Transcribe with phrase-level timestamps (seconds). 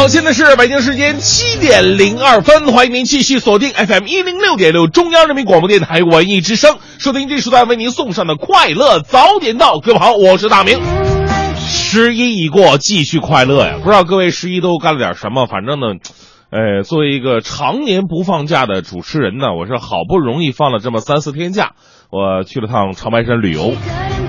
[0.00, 9.78] 好，现在是北京时间七点零二分，欢迎您继续锁定 FM 一零六点六中央人民广播电台文艺之声，收听这时段为您送上的快乐早点到。
[9.78, 10.80] 各位好，我是大明。
[11.58, 13.74] 十一已过，继续快乐呀！
[13.82, 15.44] 不知道各位十一都干了点什么？
[15.44, 15.88] 反正呢，
[16.48, 21.72] 呃，作为一个常年不放假的主持人呢，我是好不容易放了这么三四天假，
[22.10, 23.74] 我去了趟长白山旅游。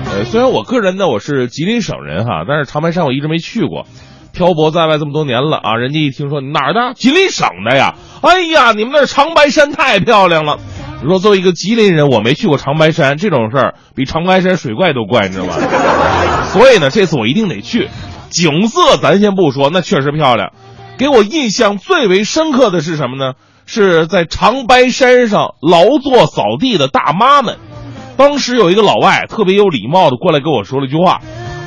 [0.04, 3.86] 呃，虽然我个人呢我是吉林省人哈，但是长白山我一直没去过。
[4.32, 10.58] 漂泊在外这么多年了啊，人家一听说你哪儿的，吉林省的呀，哎呀，你们那长白山太漂亮了。
[11.02, 15.54] 你说作为一个吉林人，我没去过长白山，这种事儿比长白山水怪都怪，你知道吗？
[16.52, 17.88] 所以呢，这次我一定得去。
[18.30, 20.52] 景色咱先不说，那确实漂亮。
[20.98, 23.32] 给我印象最为深刻的是什么呢？
[23.66, 27.58] 是在长白山上劳作扫地的大妈们。
[28.16, 31.20] 当时有一个老外特别有礼貌的过来跟我说了一句话，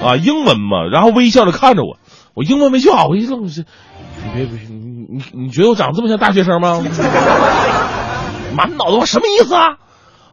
[0.03, 1.97] 啊，英文嘛，然后微笑着看着我。
[2.35, 3.49] 我英文没学好，我一愣，你
[4.33, 6.83] 别别，你你你觉得我长这么像大学生吗？
[8.55, 9.77] 满脑子话什么意思啊？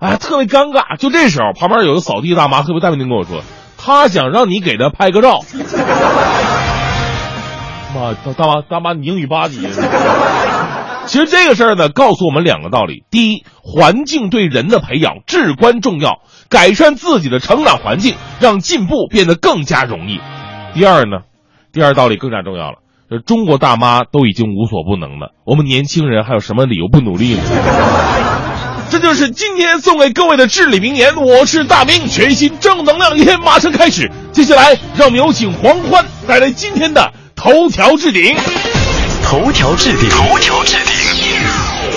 [0.00, 0.96] 哎，特别尴尬。
[0.96, 3.42] 就这时候，旁边有个扫地大妈特别淡定跟我说，
[3.78, 5.44] 她想让你给她拍个照。
[7.94, 9.60] 妈，大妈大妈，你英语八级。
[11.06, 20.18] 其实这个事儿呢，告诉我们两个道理：第一，环境对人的培养至关重要，改善自己的成长环境，让进步变得更加容易；
[20.74, 21.18] 第二呢。
[21.72, 22.78] 第二道理更加重要了，
[23.08, 27.42] 这中国大妈都已经无所不能了，我们年轻人还有什么理由不努力呢？
[28.90, 31.16] 这就是今天送给各位的至理名言。
[31.16, 34.10] 我是大明，全新正能量一天马上开始。
[34.32, 38.36] 接下来，让我们有请黄欢带来今天的头条置顶。
[39.24, 40.91] 头条置顶，头条置顶。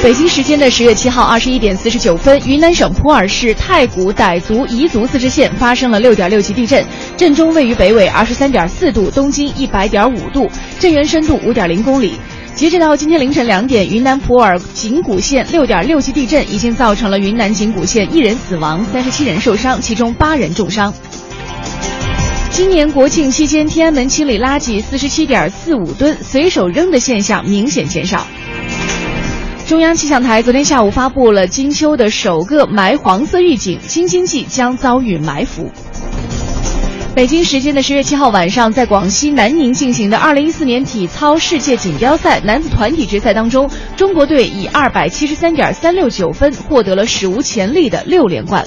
[0.05, 6.85] 北京时间的十月七号二十一点四十九分，云南省普洱市太古傣族彝族自治县发生了六点六级地震，
[7.17, 10.47] 震中位于北纬二十三点四度，东经一百点五度，
[10.79, 12.19] 震源深度五点零公里。
[12.53, 20.93] 截止到今天凌晨两点，云南普洱景谷县六点六级地震已经造成了云南景谷县一人死亡，三十七人受伤，其中八人重伤。
[22.51, 28.27] 今年国庆期间，天安门清理垃圾四十七点四五吨，随手扔的现象明显减少。
[29.67, 35.71] 中央气象台昨天下午发布了金秋的首个霾黄色预警，京津冀将遭遇霾伏。
[37.15, 48.63] 北京时间的十月七号晚上，在广西南宁进行的二零一四年体操世界锦标赛男子团体决赛当中，中国队以二百七十三点三六九分获得了史无前例的六连冠。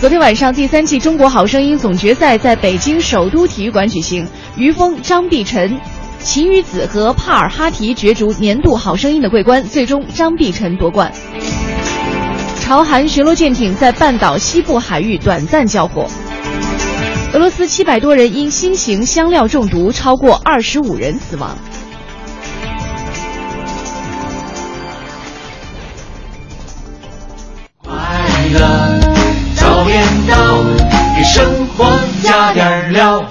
[0.00, 4.26] 昨天晚上，第三季《中国好声音》总决赛在北京首都体育馆举行，
[4.56, 5.78] 于峰、张碧晨。
[6.24, 11.12] 齐宇子和帕尔哈提角逐年度好声音的桂冠，最终张碧晨夺冠。
[12.60, 16.06] 朝韩巡逻舰艇在半岛西部海域短暂交火。
[17.34, 21.58] 俄罗斯七百多人因新型香料中毒，超过二十五人死亡。
[27.82, 27.92] 快
[28.52, 28.98] 乐
[29.56, 30.64] 早点到，
[31.16, 31.84] 给生活
[32.22, 33.22] 加点料。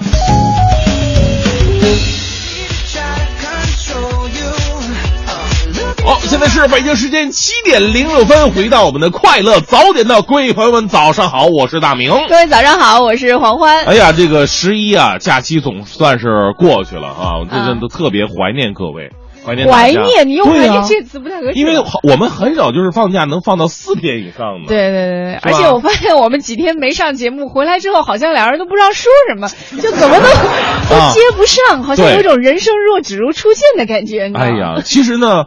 [6.46, 12.10] 是北京时间七点零六分，回到我们的快乐早点到，各位朋友们早上好，我是大明。
[12.28, 13.84] 各位早上好，我是黄欢。
[13.84, 19.10] 哎呀，这个十一啊，假期总算是过去了啊，我这阵都特别怀念各位，
[19.44, 21.58] 怀念怀念，你用怀对啊念这个词不太合适。
[21.58, 24.68] 因为我们很少就是放假能放到四天以上的。
[24.68, 29.48] 对对对对，而且我发现我们几天没上节目，回来之后好像两人都不知道说什么，
[29.82, 34.30] 就怎么都都接不上，好像有一种人生若只如初见的感觉。
[34.34, 35.44] 哎呀，其实呢。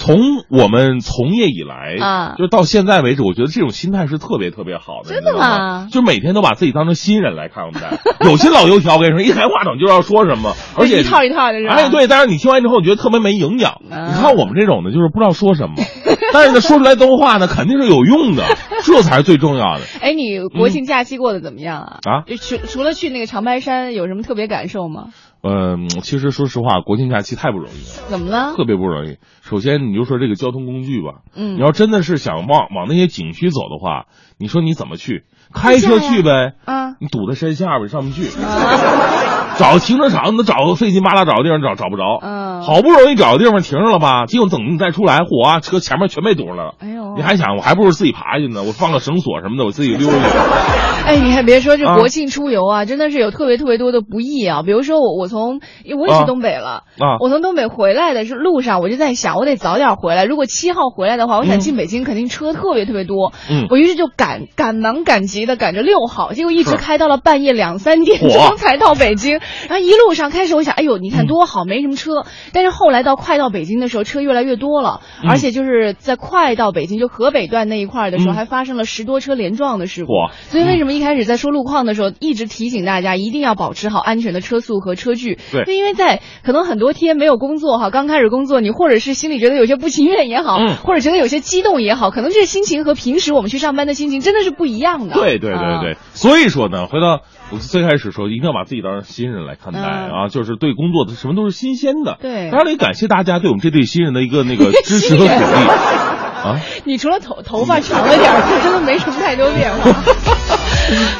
[0.00, 0.16] 从
[0.48, 5.10] 我们从业以来，啊就到现在为止，我觉得这种心态是特别特别好的。
[5.12, 5.88] 真的吗吗？
[5.92, 8.00] 就每天都把自己当成新人来看待。
[8.26, 11.58] 有些老油条，我跟你说，一开话筒就要说什么，而且一套一套的？
[11.68, 13.72] 哎，对，但是你听完之后，你觉得特别没营养。
[13.90, 15.74] 啊你看我们这种的，就是不知道说什么，
[16.32, 18.44] 但是呢，说出来的话呢，肯定是有用的，
[18.82, 19.82] 这才是最重要的。
[20.00, 22.00] 哎，你国庆假期过得怎么样啊？
[22.04, 25.08] 啊就除除了去那个长白山，有什么特别感受吗？
[25.42, 28.54] 嗯，其实说实话，国庆假期太不容易了，怎么了？
[28.56, 29.16] 特别不容易。
[29.42, 34.06] 首先，你就说这个交通工具吧，嗯你要真的是想往往那些景区走的话，
[34.38, 35.24] 你说你怎么去？
[35.52, 46.74] 开车去呗，啊，你堵在山下边上不去， 啊找停车场，你都找个费劲巴拉找个地方找找不着，嗯，好不容易找个地方停上了吧，结果等你再出来，嚯啊，车前面全被堵上了。
[46.78, 50.38] 哎呦，你还想，我还不如自己爬去呢，我放个绳索什么的，我自己溜下去。
[51.06, 54.62] 哎，你还别说，这啊国庆出游啊，真的是有特别特别多的不易啊。
[54.62, 60.24] 比如说我，我从因为我也啊是东北了，啊我从东北回来的是路上，我就在想，我得早点回来。
[60.24, 63.32] 如果七号回来的话，我想嗯进北京肯定车特别特别多。
[63.50, 69.39] 嗯我于是就赶赶忙赶急的赶着六号，结果一直开到了半夜两三点钟才到北京。
[69.68, 72.24] 然后一路上开始我想，哎呦，你看多好，没什么车。
[72.52, 80.12] 但是后来到快到北京的时候，车越来越多了，而且就是在快到北京就河北段那一块儿的时候，嗯还发生了十多车连撞的事故。
[80.48, 85.38] 所以为什么一开始在说路况的时候，一直提醒大家一定要保持好安全的车速和车距？
[85.52, 95.14] 对就因为在可能很多天没有工作哈，刚开始工作，你或者是心里觉得有些不情愿也好，嗯或者觉得有些激动也好，可能这心情和平时我们去上班的心情真的是不一样的。
[95.14, 97.20] 对对对啊对，所以说呢，回到
[97.52, 102.16] 我最开始说，一定要把自己当成新人来看待嗯啊，就是对工作的什么都是新鲜的。
[102.20, 106.60] 对当然也感谢大家对我们这对新人的一个那个支持和鼓励啊。
[106.86, 109.90] 你除了头头发长了点儿，就真的没什么太多变化。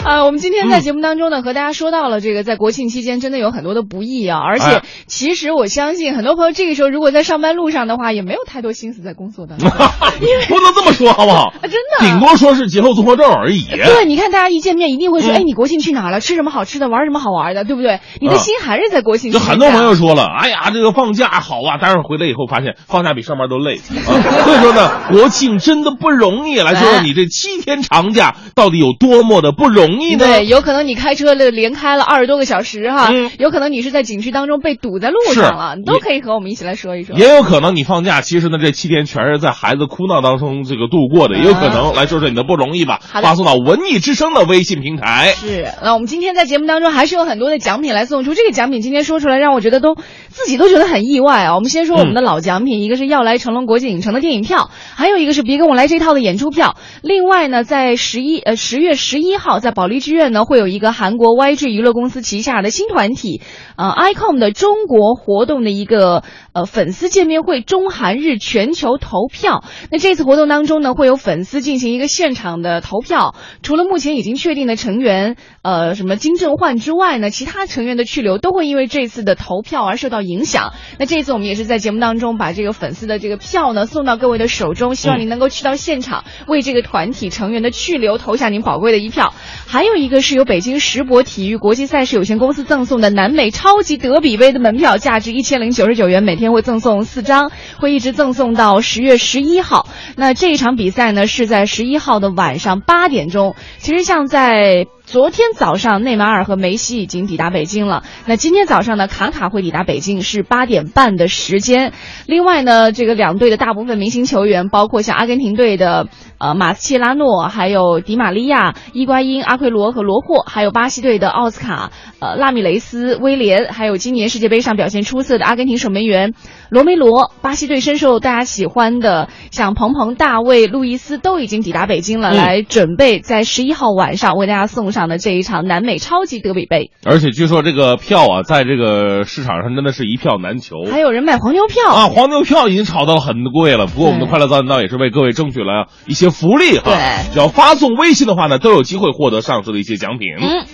[0.05, 9.69] 啊， 我们今天在节目当中呢，和大家说到了这个在国庆期间真的有很多的不易啊，而且哎其实我相信很多朋友这个时候如果在上班路上的话，也没有太多心思在工作当中。
[9.69, 11.49] 不能这么说好不好？
[11.49, 13.65] 啊真的顶多说是节后综合症而已。
[13.71, 16.21] 对，你看大家一见面一定会说，嗯哎，你国庆去哪了？
[16.21, 16.89] 吃什么好吃的？
[16.89, 17.65] 玩什么好玩的？
[17.65, 18.01] 对不对？
[18.21, 19.31] 你的啊心还是在国庆。
[19.33, 24.11] 就很多朋友说了，哎呀，这个放假好啊，但是回来以后发现放假比上班都累啊。
[24.45, 26.59] 所以说呢，国庆真的不容易。
[26.61, 30.25] 来说说哎你这七天长假到底有多么的不容易呢？
[30.25, 37.15] 对，有可能你开车了连开了二十多个小时哈，嗯有可能你是在景区当中被堵在路上了，你都可以和我们一起来说一说。
[37.17, 41.91] 也有可能你放假，其实呢这七天全是在孩子哭闹当中这个度过的，也有可能。
[41.91, 45.35] 来说说你的不容易吧，发送到文艺之声的微信平台。
[45.35, 48.33] 是，那我们今天在节目当中还是有很多的奖品来送出。
[48.33, 49.97] 这个奖品今天说出来，让我觉得都
[50.29, 51.57] 自己都觉得很意外啊。
[51.57, 56.77] 我们先说我们的老奖品，一个是要来成龙国际影城的电影票，还有一个是别跟我来这套的演出票。
[57.03, 63.43] 另外呢，在十一呃十月十一在保利剧院呢会有一个韩国 YG 娱乐公司旗下的新团体，
[63.77, 69.65] 呃，ICON 的中国活动的一个呃粉丝见面会中韩日全球投票。
[69.91, 73.35] 那这次活动当中呢，会有粉丝进行一个现场的投票。
[73.63, 80.73] 除了目前已经确定的成员，呃，什么金正焕之外呢，其他成员的去留都会因为这次的投票而受到影响。
[80.99, 89.35] 那这次我们也是在节目当中把这个粉丝的这个票呢送到各位的手中，希望您能够去到现场，为这个团体成员的去留投下您宝贵的一票。
[89.67, 99.87] 还有一个是由北京石博体育国际赛事有限公司赠送的南美超级德比杯的门票，价值一千零九十九元，每天会赠送四张，会一直赠送到十月十一号。
[100.17, 103.55] 那这一场比赛呢是在十一号的晚上八点钟。
[103.77, 108.05] 其实像在昨天早上，内马尔和梅西已经抵达北京了。
[108.27, 111.93] 那今天早上呢，卡卡会抵达北京，是八点半的时间。
[112.27, 116.07] 另外呢，这个两队的大部分明星球员，包括像阿根廷队的
[116.39, 121.91] 呃马斯切拉诺，还有迪玛利亚、伊瓜因、阿奎罗和罗霍，还有巴西队的奥斯卡、
[122.21, 126.35] 呃拉米雷斯、威廉，还有今年世界杯上表现出色的阿根廷守门员
[126.69, 136.91] 罗梅罗，巴西队深受大家喜欢的像彭彭、大卫、路易斯都已经抵达北京了，嗯来准备在十一号晚上为大家送上的这一场南美超级德比杯。
[137.05, 140.77] 而且据说这个票啊，在这个市场上真的是一票难求。
[140.91, 143.87] 还有人买黄牛票啊，黄牛票已经炒到很贵了。
[143.87, 146.85] 不过我们的快乐早点到也是为各位争取了一些福利哈。
[146.85, 150.29] 对只要发送微信的话呢，都有机会获得上述的一些奖品。
[150.41, 150.67] 嗯。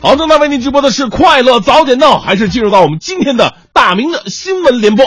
[0.00, 5.06] 好，正在为您直播的是快乐早点到，还是进入到我们今天的大明的新闻联播？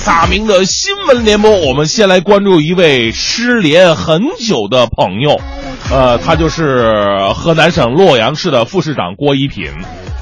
[0.00, 5.38] 哎，大明的新闻联播，我们先来关注一位失联很久的朋友，
[5.90, 9.70] 呃，他就是河南省洛阳市的副市长郭一品。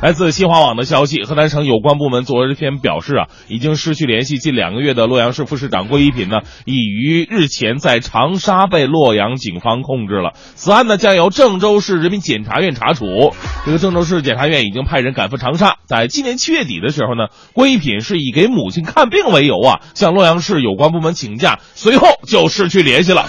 [0.01, 10.35] 来自新华网的消息，河南省有关部门昨日天表示啊，已经失去联系近两个月的洛阳市副市长郭一品呢，已于日前在长沙被洛阳警方控制了。
[10.55, 13.07] 此案呢，将由郑州市人民检察院查处。
[13.67, 15.79] 这个郑州市检察院已经派人赶赴长沙。
[15.85, 23.27] 在今年七月底的时候呢，郭一品是以给母亲看病为由啊，向洛阳市有关部门请假，随后就失去联系了。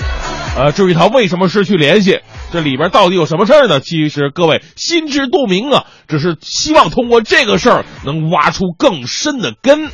[0.56, 2.20] 呃，至于他为什么失去联系，
[2.52, 3.80] 这里边到底有什么事儿呢？
[3.80, 9.90] 其实各位心知肚明啊，只是希望通过这个事儿能挖出更深的根。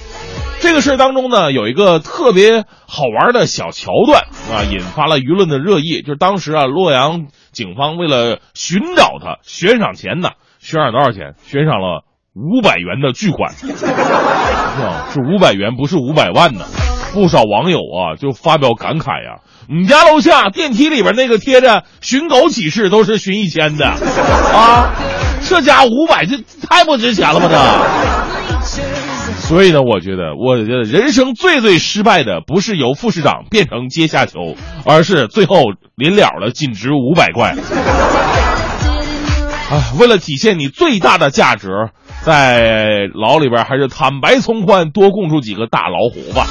[0.62, 6.02] 这个事儿当中呢，有一个特别好玩的小桥段啊，引发了舆论的热议。
[6.02, 11.36] 就是当时啊，洛阳警方为了寻找他，悬赏钱呢，悬赏多少钱？
[11.44, 13.54] 悬赏了五百元的巨款，
[15.12, 16.66] 是五百元，不是五百万呢。
[17.16, 24.92] 不少网友啊就发表感慨呀、我们家楼下电梯里边那个贴着“寻狗启事”都是寻一千的，啊，
[25.48, 27.56] 这家五百，这太不值钱了吧这。
[29.48, 35.64] 所以呢，我觉得，我觉得人生最最失败的不是由副市长变成阶下囚，而是最后
[35.96, 37.56] 临了了仅值五百块。
[39.72, 41.70] 啊，为了体现你最大的价值，
[42.26, 46.46] 在牢里边还是坦白从宽，多供出几个大老虎吧。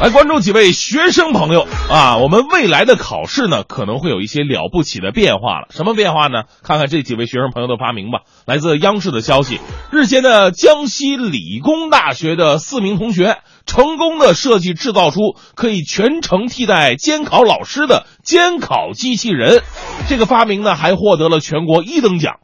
[0.00, 5.66] 来关注几位学生朋友啊，我们未来的考试呢可能会有一些了不起的变化了。
[5.70, 6.44] 什么变化呢？
[6.62, 8.20] 看看这几位学生朋友的发明吧。
[8.46, 9.58] 来自央视的消息，
[9.90, 19.62] 日前的江西理工大学的四名同学成功的设计制造出可以全程替代监考老师的监考机器人，
[20.08, 22.36] 这个发明呢还获得了全国一等奖。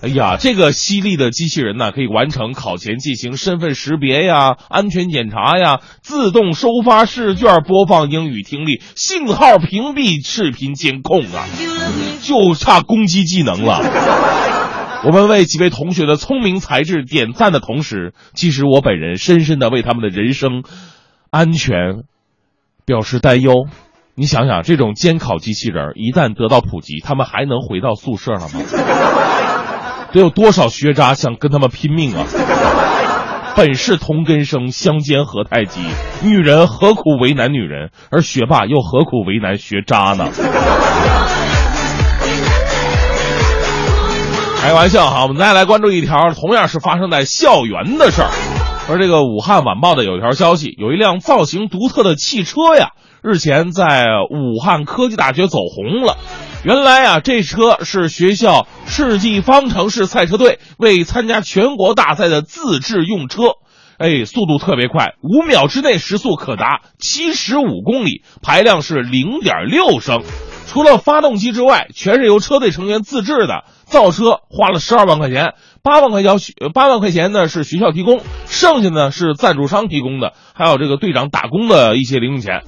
[0.00, 11.44] 哎呀，这个犀利的机器人呢，可以完成考前进行身份识别呀、安全检查呀、自动收发试卷、播放英语听力、信号屏蔽、视频监控啊，
[12.22, 13.80] 就差攻击技能了。
[15.04, 20.62] 我们为几位同学的聪明才智点赞的同时，其实我本人深深的为他们的人生
[21.30, 22.04] 安全
[22.86, 23.66] 表示担忧。
[24.14, 28.60] 你想想，这种监考机器人一旦得到普及，他们还能回到宿舍了吗？
[30.12, 32.24] 得有多少学渣想跟他们拼命啊！
[33.56, 35.80] 本是同根生，相煎何太急。
[36.22, 40.28] 女人何苦为难女人，而学霸又何苦为难学渣呢？
[44.60, 48.30] 开玩笑哈，我们再来关注一条同样是发生在校园的事儿。
[48.90, 56.16] 而这个武汉晚报的有一条消息，有一辆造型独特的汽车呀，日前在武汉科技大学走红了。
[56.64, 63.52] 原来啊，这车是学校世纪方程式赛车队为参加全国大赛的自制用车。
[63.96, 70.22] 哎，速度特别快，五秒之内时速可达七十五公里，排量是零点六升。
[70.66, 73.64] 除了发动机之外，全是由车队成员自制的。
[73.86, 76.38] 造车花了十二万块钱，八万块钱
[76.74, 82.62] 八万块钱呢是学校提供，剩下呢是赞助商提供的，还有这个队长打工的一些零用钱。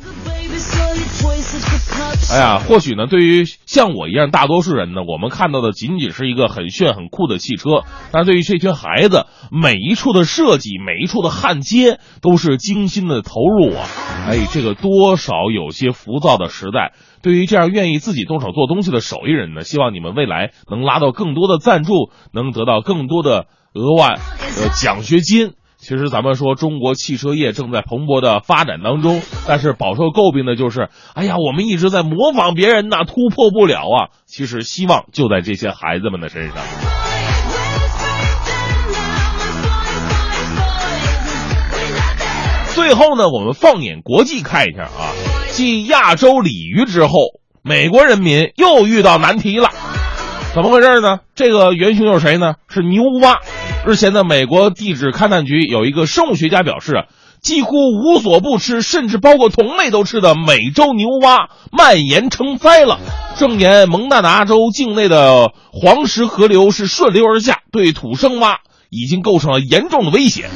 [2.30, 13.84] 哎呀，或许呢，对于像我一样大多数人呢，我们看到的仅仅是一个很炫很酷的汽车，但对于这群孩子，每一处的设计，每一处的焊接，都是精心的投入啊！
[14.28, 24.18] 哎，这个多少有些浮躁的时代，对于这样愿意自己动手做东西的手艺人呢，希望你们未来能拉到更多的赞助，能得到更多的额外
[24.60, 25.54] 呃奖学金。
[25.82, 34.12] 其实咱们说中国汽车业正在蓬勃的发展当中，但是饱受诟病的就是，哎呀，我们一直在模仿别人呐，突破不了啊。
[34.26, 36.56] 其实希望就在这些孩子们的身上。
[42.74, 45.12] 最后呢，我们放眼国际看一下啊，
[45.50, 49.70] 继亚洲鲤鱼之后，美国人民又遇到难题了。
[50.52, 51.20] 怎么回事呢？
[51.36, 52.54] 这个元凶又是谁呢？
[52.68, 53.38] 是牛蛙。
[53.86, 57.04] 日前的美国地质勘探局有一个生物学家表示，
[57.40, 62.98] 几乎无所不吃，甚至包括同类都吃的美洲牛蛙蔓延成灾了。
[63.36, 68.58] 正言蒙大拿州境内的黄石河流是顺流而下，对土生蛙
[68.90, 70.50] 已经构成了严重的威胁。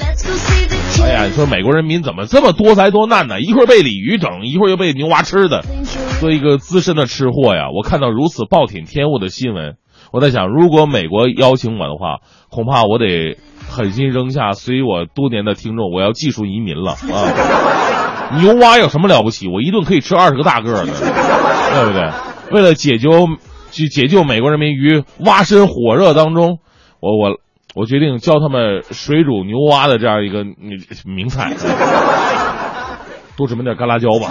[1.05, 3.41] 哎呀，你说美国人民怎么这么多灾多难呢？
[3.41, 5.65] 一会儿被鲤鱼整，一会儿又被牛蛙吃的。
[6.19, 9.77] 作为一个资深的吃货呀，我看到如此暴殄天物的新闻。
[10.15, 12.19] 我在想，如果美国邀请我的话，
[12.49, 13.37] 恐怕我得
[13.69, 18.39] 狠心扔下随我多年的听众，我要技术移民了啊！
[18.41, 19.49] 牛蛙有什么了不起？
[19.49, 22.13] 我一顿可以吃二十个大个儿的，对不对？
[22.53, 23.11] 为了解救
[23.73, 26.61] 去解救美国人民于蛙身火热当中，
[27.01, 27.41] 我我
[27.75, 30.45] 我决定教他们水煮牛蛙的这样一个
[31.05, 31.55] 名菜，
[33.37, 34.31] 多准备点干辣椒吧。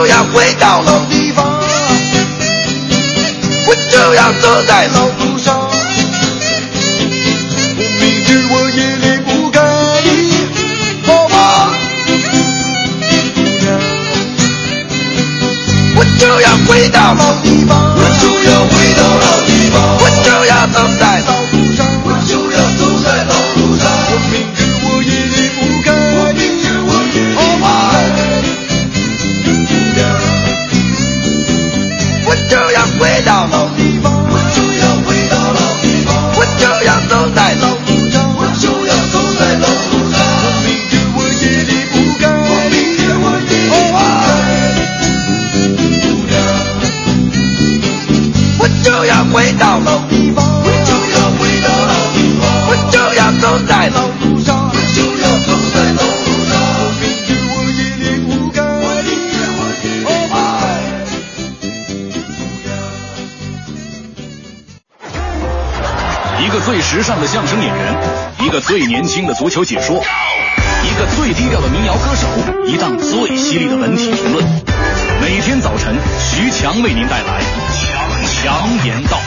[0.00, 1.44] 就要回到老地方，
[3.66, 5.68] 我就要走在老路上。
[7.76, 9.60] 我明知我也离不开
[10.02, 10.08] 你，
[11.06, 11.36] 好吗？
[15.96, 21.19] 我就要回到老地方，我就要回到老地方，我就要走在
[68.70, 72.28] 最年轻的足球解说，一个最低调的民谣歌手，
[72.68, 74.46] 一档最犀利的文体评论。
[75.20, 77.40] 每天早晨，徐强为您带来
[77.74, 79.18] 强强言道。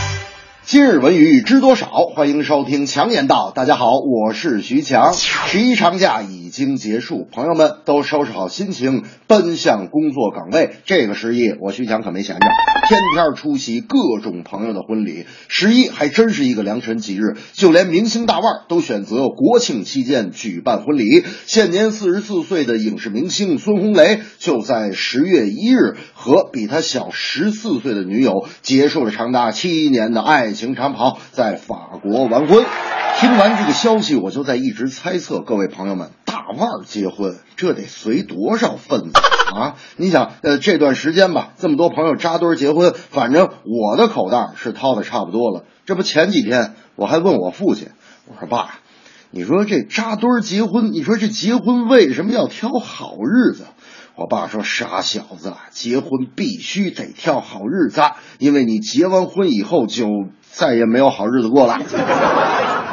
[0.63, 1.87] 今日文娱知多少？
[2.15, 3.51] 欢迎收听强言道。
[3.53, 5.13] 大家好，我是徐强。
[5.13, 10.75] 十一长假已经结束，朋友们都收拾好心情，奔向工作岗位。
[10.85, 12.45] 这个十一，我徐强可没闲着，
[12.87, 15.25] 天天出席各种朋友的婚礼。
[15.47, 21.25] 十一还真是一个良辰吉日，就连明星大腕都选择国庆期间举办婚礼。
[21.47, 32.63] 现年四十四岁的影视明星孙红雷，就在十月一日和比他小十四岁的女友结束了长达七年的爱情长跑，在法国完婚。
[33.19, 39.11] 听完这个消息，我就在一直猜测，各位朋友们，大腕儿结婚，这得随多少份子
[39.55, 39.75] 啊？
[39.97, 45.63] 你想，呃，这段时间吧，这么多朋友扎堆儿结婚，反正我的口袋是掏的差不多了。
[45.85, 47.89] 这不前几天我还问我父亲，
[48.27, 48.79] 我说爸，
[49.31, 53.65] 你说这扎堆儿结婚，你说这结婚为什么要挑好日子？
[54.15, 57.99] 我爸说：“傻小子，结婚必须得挑好日子，
[58.37, 60.05] 因为你结完婚以后就
[60.51, 61.79] 再也没有好日子过了。”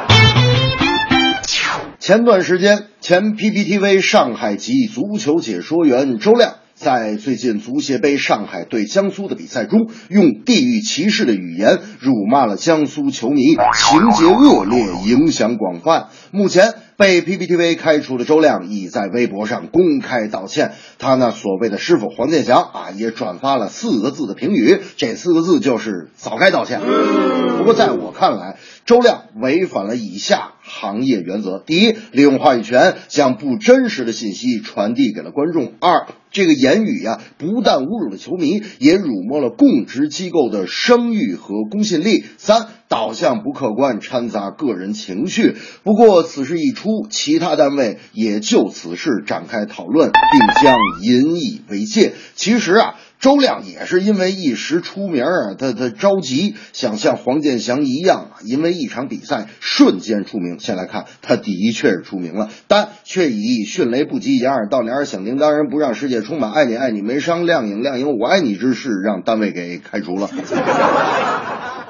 [2.11, 16.09] 前段时间，前 PPTV 上海籍足球解说员周亮在最近足协杯上海对江苏的比赛中，用地域歧视的语言辱骂了江苏球迷，情节恶劣，影响广泛。
[16.31, 26.81] 目前被 PPTV 开除的周亮已在微博上公开道歉，他那所谓的师傅黄健翔啊，也转发了四个字的评语，这四个字就是早该道歉。
[27.57, 45.57] 不过在我看来，周亮违反了以下行业原则：第一，利用话语权将不真实的信息传递给了观众；二，这个言语呀、不但侮辱了球迷，也辱没了供职机构的声誉和公信力；三，导向不客观，掺杂个人情绪。
[45.83, 52.13] 不过此事一出，其他单位也就此事展开讨论，并将引以为戒。
[52.35, 52.95] 其实啊。
[53.21, 60.57] 周亮也是因为一时出名啊，他他着急，想像黄健翔一样啊，因为一场比赛瞬间出名。
[60.59, 70.27] 先来看，他的确是出名了，但却以迅雷不及掩耳盗铃儿响叮当人不让世界充满爱你爱你没商亮影亮影我爱你之事，让单位给开除了。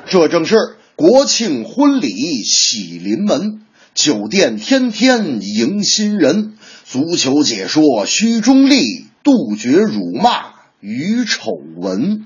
[0.07, 0.57] 这正是
[0.97, 2.09] 国庆婚礼
[2.43, 3.61] 喜临门，
[3.93, 10.50] 酒店天天迎新人，足球解说须中立，杜绝辱骂。
[10.81, 12.25] 与丑闻，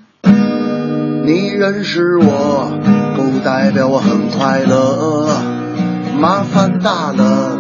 [1.26, 2.72] 你认识我，
[3.14, 5.28] 不代表我很快乐。
[6.22, 7.60] 麻烦大了，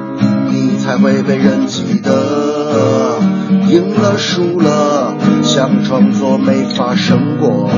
[0.49, 3.19] 你才会被人记得。
[3.67, 7.69] 赢了输了，像创作没发生过，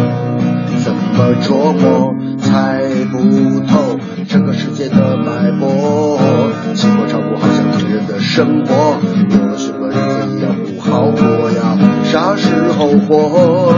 [0.85, 6.19] 怎么琢磨猜不透这个世界的脉搏。
[6.75, 8.99] 寂寞照顾，好像别人的生活，
[9.31, 11.86] 有了许多日子一样不好过呀。
[12.09, 13.73] 啥时候活，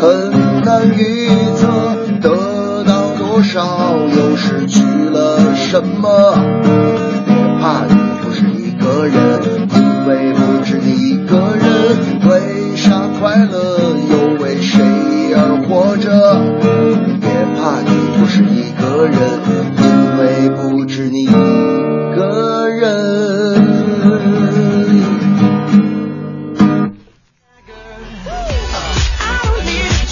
[0.00, 0.30] 很
[0.64, 6.45] 难预测，得到多少又失去了什么。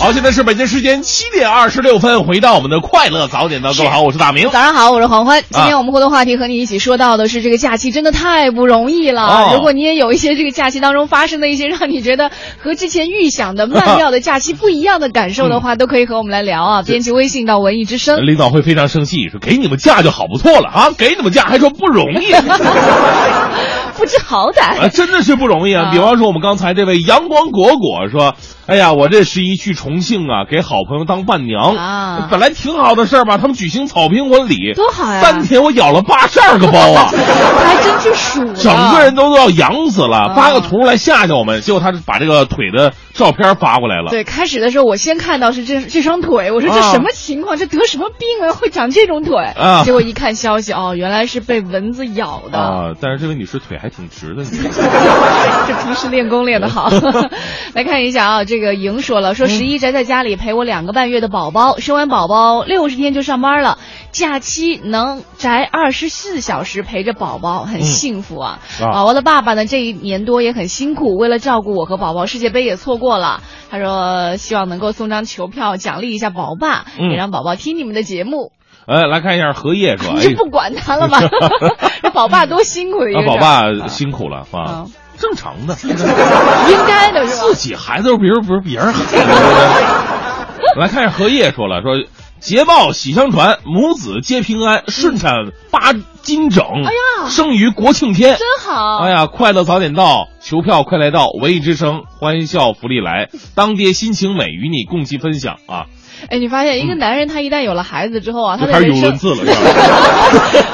[0.04, 4.50] 好，现在是北京时间七点二十六分，回到我们的快乐早点到，各位好，我是大明。
[4.50, 5.42] 早上好，我是黄欢。
[5.48, 9.22] 今啊天我们互动话题和你一起说到的是这个假期真的太不容易了。
[9.22, 12.30] 哦如果你也有一些这个假期当中发生的一些让你觉得
[12.62, 16.82] 和之前预想的曼妙的假期不一样的感受的话， 都可以和我们来聊啊。
[16.82, 18.26] 编辑微信到文艺之声。
[18.26, 22.30] 领导会非常生气，说给你们假就好不错了啊，给你们假还说不容易，
[23.96, 24.82] 不知好歹。
[24.82, 25.84] 啊，真的是不容易啊。
[25.86, 28.34] 啊比方说我们刚才这位阳光果果说，
[28.66, 37.10] 哎呀，我这十一去重庆啊，给好朋友当伴娘，啊本来挺好的事儿吧，他们举行草坪婚礼，多好呀三天我咬了八十二个包啊。
[37.64, 44.10] 还真去数了，整个人都都要痒死了，啊发个图来吓吓我们，结果他把这个腿的照片发过来了。
[44.10, 47.56] 对，开始的时候我先看到是这这双腿，我说这啊什么情况？
[47.56, 48.52] 这得什么病啊？
[48.52, 49.36] 会长这种腿？
[49.56, 52.58] 啊结果一看消息，哦，原来是被蚊子咬的。
[52.58, 54.44] 啊，但是这位女士腿还挺直的，
[55.66, 56.90] 这平时练功练得好。
[57.74, 63.76] 来看一下啊，这个莹说了，说十一宅在家里陪我两个半月的宝宝，生完宝宝六十天就上班了，
[64.12, 68.60] 假期能宅二十四小时陪着宝宝，很幸福啊。
[68.80, 73.42] 啊宝宝的爸爸呢，这一年多也很辛苦，为了照顾我和宝宝，世界杯也错过了。
[73.70, 78.52] 他说希望能够送张球票奖励一下宝爸，嗯也让宝宝听你们的节目。
[78.86, 81.20] 哎，来看一下荷叶说，哎 你就，不管他了吧？
[82.02, 84.86] 这宝爸多辛苦的一个啊，宝爸辛苦了啊啊，
[85.18, 87.42] 正常的， 应该的是吧？
[87.42, 89.16] 自己孩子又不是不是别人孩子。
[90.76, 91.92] 来看一下荷叶说了，说
[92.40, 95.32] 捷报喜相传，母子皆平安，顺产
[95.70, 98.98] 八斤整，哎呀生于国庆天，真好。
[98.98, 105.86] 哎呀，快乐早点到，求票快来到，文艺之声欢笑福利来，当爹心情美，与你共济分享啊！
[106.30, 109.12] 哎，你发现一个男人他一旦有了孩子之后啊，他的人生？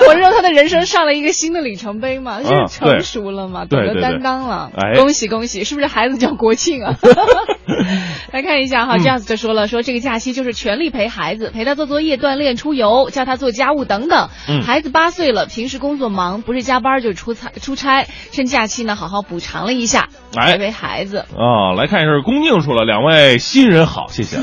[0.08, 4.70] 我是说他的人生上了一个新的里程碑嘛，就是成熟了嘛，懂得担当了。
[4.74, 5.64] 哎恭喜恭喜！
[5.64, 6.94] 是不是孩子叫国庆啊？
[8.32, 14.28] 来看一下哈这样子就说了，说这个假期就是全力陪孩子，陪他做作业、锻炼、出游，教他做家务等等。
[14.48, 21.18] 嗯孩子八岁了，平时工作忙，不是加班就是出差出差，趁假期呢好好补偿了一下，哎陪陪孩子。
[21.36, 24.42] 啊，来看一下，恭敬说了，两位新人好，谢谢啊！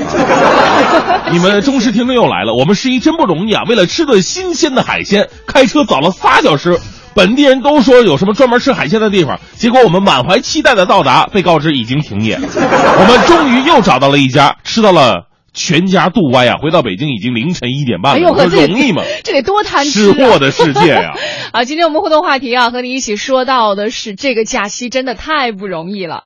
[1.32, 3.64] 你们忠实听众又来了，我们十一真不容易啊！
[3.68, 6.78] 为了吃顿新鲜的海鲜，开车早了仨小时。
[7.14, 12.38] 本地人都说有什么专门吃海鲜的地方，结果我们满怀期待的到达，被告知已经停业。
[12.38, 16.54] 我们终于又找到了一家，吃到了全家肚歪呀！
[16.62, 19.02] 回到北京已经凌晨一点半了，哎呦呵，这这容易吗？
[19.24, 20.30] 这得多贪吃吃啊！
[20.30, 21.14] 货的世界呀！
[21.50, 26.22] 啊，今天我们互动话题啊，和你一起说到的是这个假期真的太不容易了。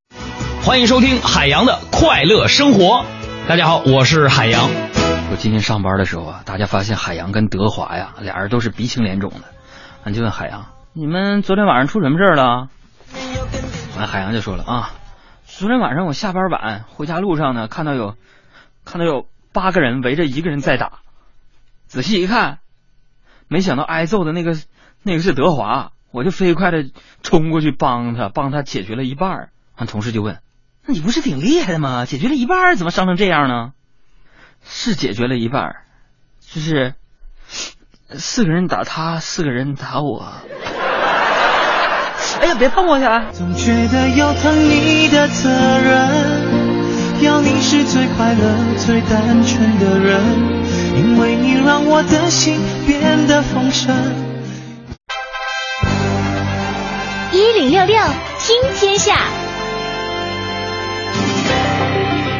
[0.62, 3.06] 欢迎收听海洋的快乐生活。
[3.48, 4.70] 大家好，我是海洋。
[5.30, 9.40] 我今天上班的时候啊，大家发现海洋跟德华呀，俩人都是鼻青脸肿的。
[10.04, 12.68] 俺就问海洋：“你们昨天晚上出什么事儿了？”
[13.98, 14.90] 完，海洋就说了啊，
[15.44, 18.16] 昨天晚上我下班晚，回家路上呢，看到有
[18.84, 21.00] 看到有八个人围着一个人在打。
[21.88, 22.60] 仔细一看，
[23.48, 24.56] 没想到挨揍的那个
[25.02, 26.84] 那个是德华，我就飞快的
[27.22, 29.48] 冲过去帮他，帮他解决了一半儿。
[29.76, 30.38] 俺同事就问。
[30.84, 32.06] 那你不是挺厉害的吗？
[32.06, 33.70] 解决了一半，怎么伤成这样呢？
[34.64, 35.76] 是解决了一半，
[36.40, 36.94] 就是
[38.10, 40.32] 四个人打他，四个人打我。
[42.40, 43.26] 哎呀，别碰我去啊！
[43.32, 50.20] 总觉得要疼你的责任，要你是最快乐、最单纯的人，
[50.96, 53.94] 因为你让我的心变得丰盛。
[57.32, 57.96] 一零六六
[58.38, 59.16] 听天下。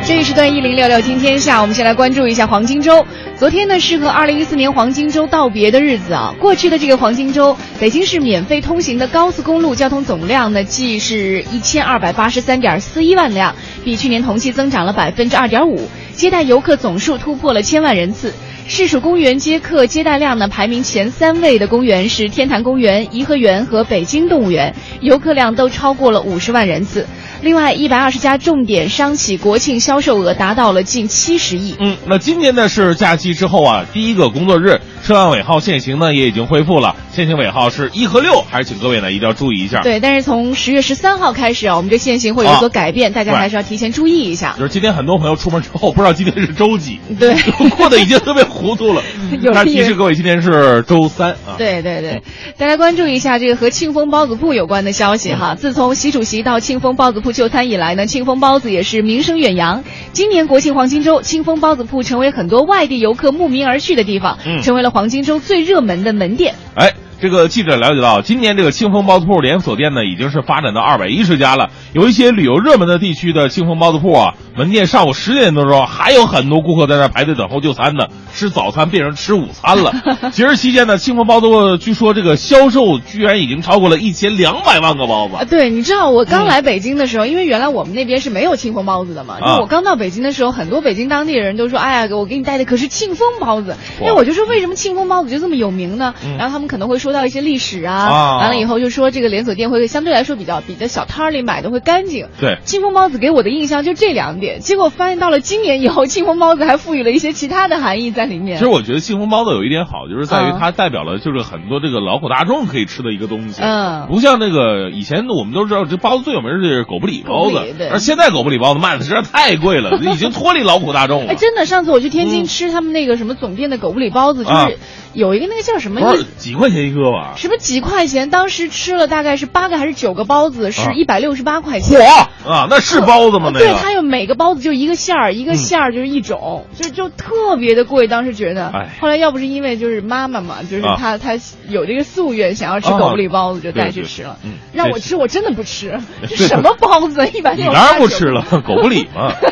[0.05, 3.07] 这一时段一零六六今天下，我们先来关注一下黄金周。
[3.39, 6.35] 昨天呢是和二零一四年黄金周道别的日子啊。
[6.41, 18.35] 过去的这个黄金周，北京市免费通行的高速公路交通总量呢，即是一千二百八十三点四一万辆，比去年同期增长了百分之二点五，接待游客总数突破了千万人次。
[18.69, 27.07] 市属公园接客接待量呢排名前三位的公园是天坛公园、颐和园和北京动物园，游客量都超过了五十万人次。
[27.43, 31.75] 另外，一百二十家重点商企国庆销售额达到了近七十亿。
[31.81, 39.81] 嗯，那今年呢是假期之后啊，第一个工作日，车辆尾号限行呢也已经恢复了，限行尾号是一和六，还是请各位呢一定要注意一下。
[39.81, 44.55] 对，但是从十月十三号开始啊，我们这限行会有所改变，大家还是要提前注意一下。
[44.57, 47.35] 就是今天很多朋友出门之后不知道今天是周几，对，
[47.77, 49.03] 过得已经特别糊涂了。
[49.43, 51.57] 那提示各位，今天是周三啊。
[51.59, 52.23] 对对对，
[52.59, 55.55] 大家关注一下这个和庆丰包子铺有关的消息哈。
[55.55, 58.07] 自从习主席到庆丰包子铺就餐以来呢。
[58.07, 59.83] 庆丰包子也是名声远扬。
[60.13, 66.55] 今年国庆黄金周，庆丰包子铺成为很多外地游客慕名而去的地方，成为了黄金周最热门的门店。
[66.75, 71.71] 哎，这个记者了解到，今年这个庆丰包子铺连锁店呢，已经是发展到二百一十家了。
[71.93, 79.93] 有一些旅游热门的地区的庆丰包子铺啊，门店上午十点多钟还有很多顾客在那排队等候就餐呢，吃早餐变成吃午餐了。
[80.35, 85.47] 节日期间呢，庆丰包子铺据说这个销售居然已经超过了一千两百万个包子。
[85.49, 96.15] 对，你知道我刚来北京的时候，因为原来我们那边是没有庆丰包子的嘛，就我刚到北京的时候，很多北京当地人都说：“哎呀，我给你带的可是庆丰包子。”因为我就说为什么庆丰包子就这么有名呢？
[96.37, 102.29] 然后他们可能会说到一些历史啊，完了以后就说这个连锁店会相对来说比较比在小摊儿里买的会干净。
[102.41, 108.59] 对，庆丰包子给我的印象就这两点，结果发现到了今年以后，庆丰包子还赋予了一些其他的含义在里面。
[108.59, 113.63] 其实我觉得庆丰包子有一点好，就是在于它代表了就是很多这个劳苦大众可以吃的一个东西。
[113.63, 117.59] 嗯，不像那个以前我们都知道这包子最有名是狗不理包子，
[117.91, 121.33] 而现在狗不理包子卖的实在太贵了， 已经脱离劳苦大众了。
[121.33, 124.79] 哎，真的，上次我去天津吃他们那个什么总店的狗不理包子，就是
[125.13, 127.33] 有一个那个叫什么，不是几块钱一个吧？
[127.37, 128.31] 什么几块钱？
[128.31, 132.01] 当时吃了大概是八个还是九个包子，是一百六十八块钱。
[132.01, 133.51] 嚯啊，那是包子吗？
[133.53, 138.07] 那对，它有每个包子就一个馅儿，一个馅儿就是一种，就就特别的贵。
[138.07, 141.39] 当时觉得，后来要不是因为就是妈妈嘛，就是她她
[141.69, 144.37] 有这个夙愿，想要吃狗不理包子，就带去吃了。
[144.73, 145.99] 让我吃，我真的不吃。
[146.29, 147.27] 这什么包子？
[147.29, 147.67] 一百六。
[147.67, 149.33] 你当然不吃了，狗不理嘛。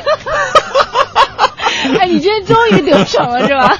[1.98, 3.78] 哎，你今天终于得逞了是吧？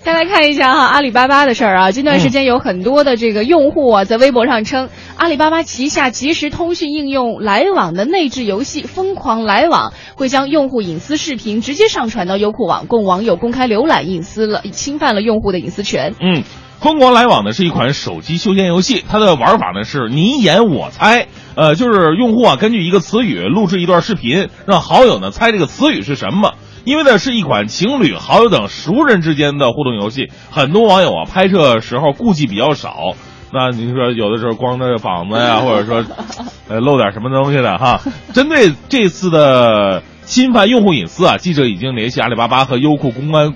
[0.00, 1.90] 再来看一下哈，阿里巴巴的事儿啊。
[1.90, 16.14] 近段时间有很多的这个用户啊，在微博上称，阿里巴巴旗下即时通讯应用来往的内置游戏《疯狂来往》会将用户隐私视频直接上传到优酷网，供网友公开浏览，隐私了，侵犯了用户的隐私权。
[16.20, 16.42] 嗯，
[16.80, 26.54] 疯狂来往呢是一款手机休闲游戏，它的玩法呢是你演我猜，呃，就是用户啊根据一个词语录制一段视频，让好友呢猜这个词语是什么。
[26.88, 33.12] 因为呢是一款情侣、好友等熟人之间的互动游戏，很多网友啊拍摄时候顾忌比较少。
[33.52, 36.02] 那你说有的时候光着膀子呀， 或者说
[36.66, 38.00] 呃露点什么东西的哈。
[38.32, 43.52] 针对这次的侵犯用户隐私啊，记者已经联系阿里巴巴和优酷公安。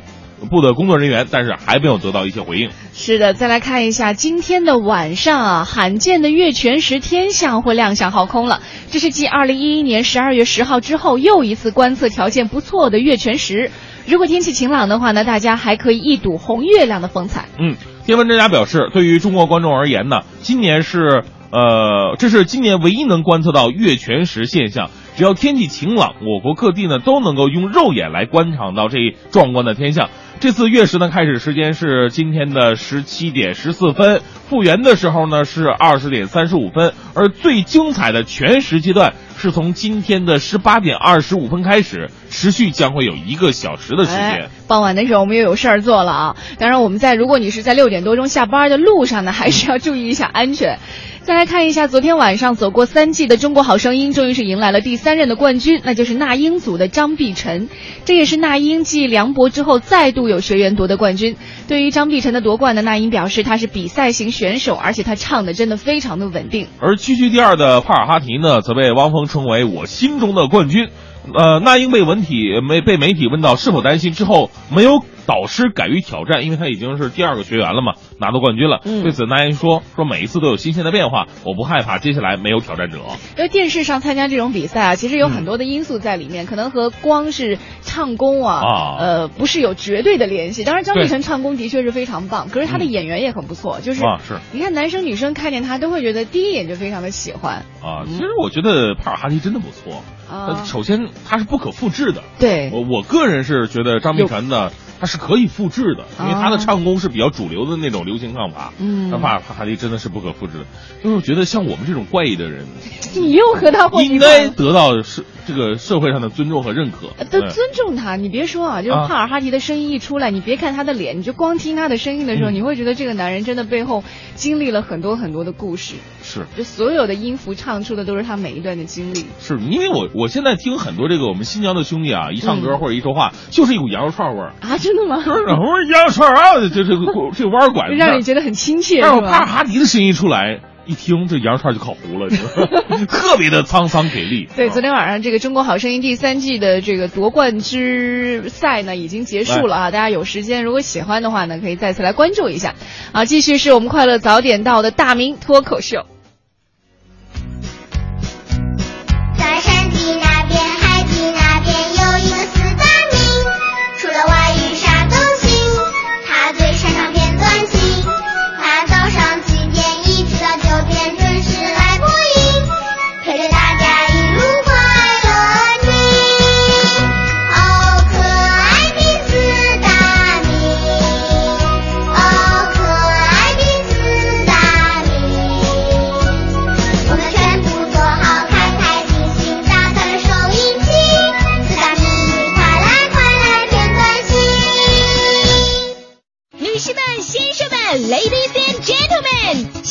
[0.50, 2.70] 部的工作人员，但是还没有得到一些回应。
[2.92, 8.60] 是的，再来看一下今天的晚上啊，罕见的月全食天象会亮相航空了。
[8.90, 13.70] 这是继二零一一年十二月十号之后又一次观测条件不错的月全食。
[14.06, 17.46] 如果天气晴朗的话呢，大家还可以一睹红月亮的风采。
[17.58, 24.90] 嗯，天文专家表示，对于中国观众而言呢，今年是呃，这是今年唯一能观测到月全食现象。
[25.14, 30.08] 只要天气晴朗，我国各地呢都能够用肉眼来观赏到这一壮观的天象。
[30.42, 44.50] 这次月食呢，开始时间是今天的十七点十四分，复原的时候呢是二十点三十五分，而最精彩的全食阶段是从今天的十八点二十五分开始，持续将会有一个小时的时间。
[44.66, 46.36] 傍晚的时候我们又有事儿做了啊！
[46.58, 50.80] 当然，我们在如果你是在六点多钟下班的路上呢，还是要注意一下安全。
[51.24, 57.68] 再来看一下，昨天晚上走过三季的《中国好声音》，终于是迎来了第三任的冠军，那就是那英组的张碧晨。
[58.04, 61.36] 这也是那英继梁博之后再度有学员夺得冠军。
[61.68, 66.66] 对于张碧晨的夺冠呢，那英表示他是比赛型选手，而且他唱的真的非常的稳定。
[66.80, 70.88] 而区区第二的帕尔哈提呢，则被汪峰称为我心中的冠军。
[71.34, 78.80] 呃，那英被文体没被媒体问到是否担心之后没有导师敢于挑战，因为他已经是第二个学员了嘛，拿到冠军了。
[78.84, 82.98] 嗯对此，那英说说每一次都有新鲜的变化，我不害怕接下来没有挑战者。
[83.36, 90.64] 因为电视上参加这种比赛啊，其实有很多的因素在里面，可能和光是唱功啊，啊呃，不是有绝对的联系。
[90.64, 97.64] 当然，张碧晨唱功的确是非常棒，可是他的嗯演员也很不错，就是啊是你看男生女生看见他都会觉得第一眼就非常的喜欢。
[97.80, 100.02] 啊，其实我觉得帕尔哈提真的不错。
[100.32, 102.22] 啊呃首先，他是不可复制的。
[102.38, 108.62] 对我我个人是觉得张碧晨的，他是可以复制的，因为他的唱功是比较主流的那种流行唱法。
[108.62, 110.64] 啊嗯那帕尔哈迪真的是不可复制的。
[111.04, 112.66] 就是觉得像我们这种怪异的人，
[113.14, 117.08] 你又和他应该得到社这个社会上的尊重和认可。
[117.18, 129.24] 嗯都尊重他，你别说啊，就是啊帕尔哈迪的声音一出来，你别看他的脸，你就光听他的声音的时候，嗯你会觉得这个男人真的背后经历了很多很多的故事，是就所有的音符唱出的都是他每一段的经历。
[129.40, 134.54] 是，因为我我现在听很多这个我们新疆的兄弟啊，一唱歌嗯或者一说话，就是一股羊肉串味儿。
[134.60, 135.22] 啊，真的吗？
[135.46, 139.46] 然后羊肉串啊，这这个这个弯儿拐子，让你觉得很亲切，是但是我帕尔？
[139.46, 142.28] 哈迪的声音一出来，一听这羊肉串就烤糊了，
[143.06, 144.48] 特别的沧桑给力。
[144.56, 149.90] 对，啊昨天晚上这个《中国好声音》第三季的这个夺冠之赛呢，已经结束了啊！
[149.90, 152.74] 大家有时间，如果喜欢的话呢，可以再次来关注一下。
[153.12, 156.06] 啊，继续是我们快乐早点到的大明脱口秀。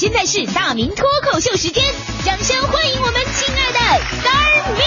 [0.02, 1.84] 现在是大明脱口秀时间，
[2.26, 3.78] 掌声欢迎我们亲爱的
[4.18, 4.82] Star Me。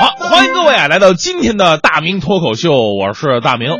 [0.00, 3.70] 好，欢迎各位啊，来到今天的大明脱口秀，我是大明。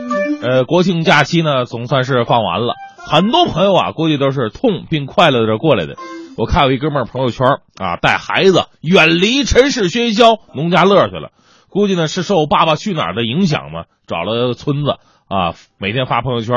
[0.44, 5.96] 呃，国庆假期呢，总算是放完了，很多朋友啊，估计都是痛并快乐着过来的。
[6.36, 7.46] 我看有一哥们儿朋友圈
[7.78, 11.30] 啊，带孩子远离尘世喧嚣，农家乐去了。
[11.70, 16.54] 估计呢是受《爸爸去哪儿》的影响嘛，找了村子啊，每天发朋友圈。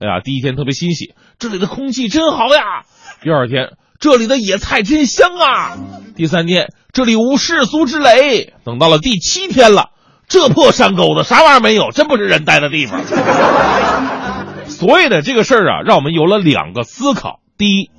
[0.00, 2.82] 哎呀，第一天特别欣喜，这里的空气真好呀。
[3.22, 5.76] 第二天，这里的野菜真香啊。
[6.16, 8.54] 第三天，这里无世俗之累。
[8.64, 9.90] 等到了第七天了，
[10.28, 13.02] 这破山沟子啥玩意儿没有，真不是人待的地方。
[14.68, 17.90] 所以呢，这个事儿啊，让我们有了两个思考：第一，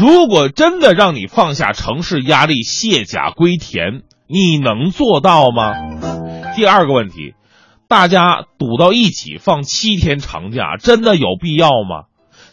[0.00, 5.74] 如果真的让你放下城市压力，卸甲归田，你能做到吗？
[6.54, 7.34] 第二个问题，
[7.88, 12.04] 大家堵到一起放七天长假，真的有必要吗？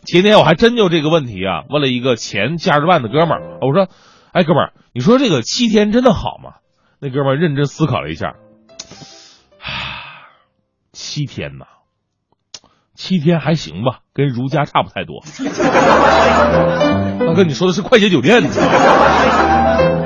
[0.06, 3.88] 前天我还真就这个问题啊，问了一个前价值办的哥们儿，我说
[4.34, 6.56] ：“哎，哥们儿，你说这个七天真的好吗？”
[7.00, 8.43] 那哥们儿认真思考了一下，唉，
[10.94, 11.66] 七天呐，
[12.96, 15.24] 七天还行吧，跟如家差不太多。
[17.20, 18.50] 大哥，你说的是快捷酒店呢？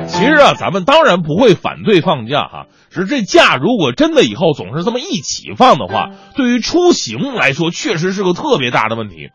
[0.08, 9.30] 其实啊，咱们当然不会反对放假哈、只是这假如果真的以后总是这么一起放的话，对于出行来说确实是个特别大的问题。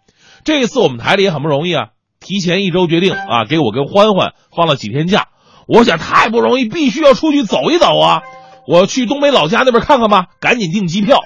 [0.45, 5.29] 这一次我们台里也很不容易啊，提前一周决定啊，给我跟欢欢放了几天假。
[5.69, 8.23] 我想太不容易，必须要出去走一走啊！
[8.67, 11.21] 我去东北老家那边看看吧，赶紧订机票。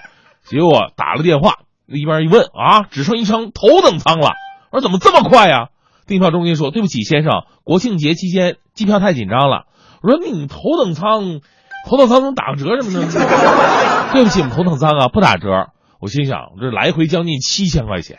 [0.49, 4.32] 结果打了电话，一边一问啊，只剩一张头等舱了。
[4.70, 5.68] 我说怎么这么快呀？
[6.07, 9.64] 订票中心说对不起先生，国庆节期间机票太紧张了。
[10.03, 11.40] 我说你头等舱
[11.88, 13.07] 头等舱能打个折什么的？
[14.12, 15.68] 对不起，我们头等舱啊不打折。
[15.99, 18.18] 我心想，这来回将近七千块钱，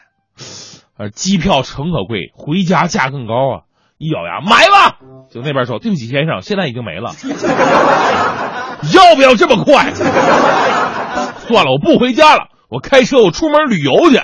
[0.98, 3.62] 呃，机票诚可贵，回家价更高啊！
[3.98, 4.98] 一咬牙，买吧。
[5.32, 7.12] 就那边说，对不起先生，现在已经没了。
[8.94, 9.92] 要不要这么快？
[11.48, 14.20] 算了，我不回家了，我开车，我出门旅游去。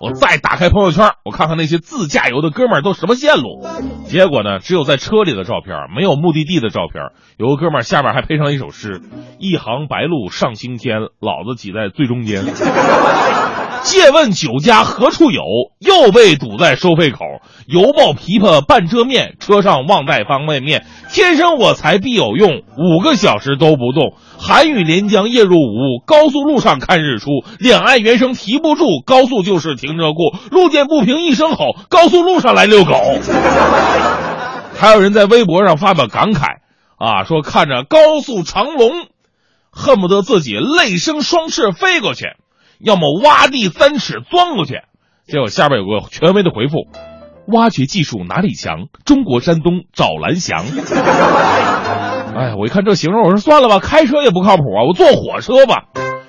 [0.00, 3.66] 我再打开朋友圈，我看看那些自驾游的哥们儿都什么线路。
[4.06, 7.02] 结果呢，只有在车里的照片，没有目的地的照片。
[7.36, 9.02] 有个哥们儿下面还配上一首诗
[9.38, 12.44] ：“一行白鹭上青天，老子挤在最中间。
[13.82, 15.42] 借问酒家何处有？
[15.78, 17.18] 又被堵在收费口。
[17.66, 20.84] 犹抱琵琶半遮面，车上忘带方便面。
[21.12, 24.14] 天生我材必有用，五个小时都不动。
[24.38, 27.28] 寒雨连江夜入吴，高速路上看日出。
[27.58, 30.36] 两岸猿声啼不住，高速就是停车库。
[30.50, 32.94] 路见不平一声吼，高速路上来遛狗。
[34.76, 36.56] 还有人在微博上发表感慨
[36.96, 38.90] 啊，说看着高速长龙，
[39.70, 42.26] 恨不得自己泪生双翅飞过去。
[42.80, 44.80] 要么挖地三尺钻过去，
[45.26, 46.86] 结果下边有个权威的回复：
[47.46, 48.86] 挖掘技术哪里强？
[49.04, 50.64] 中国山东找蓝翔。
[52.34, 55.84] 哎，我一看这形容，我说算了吧，开车也不靠谱啊，我坐火车吧。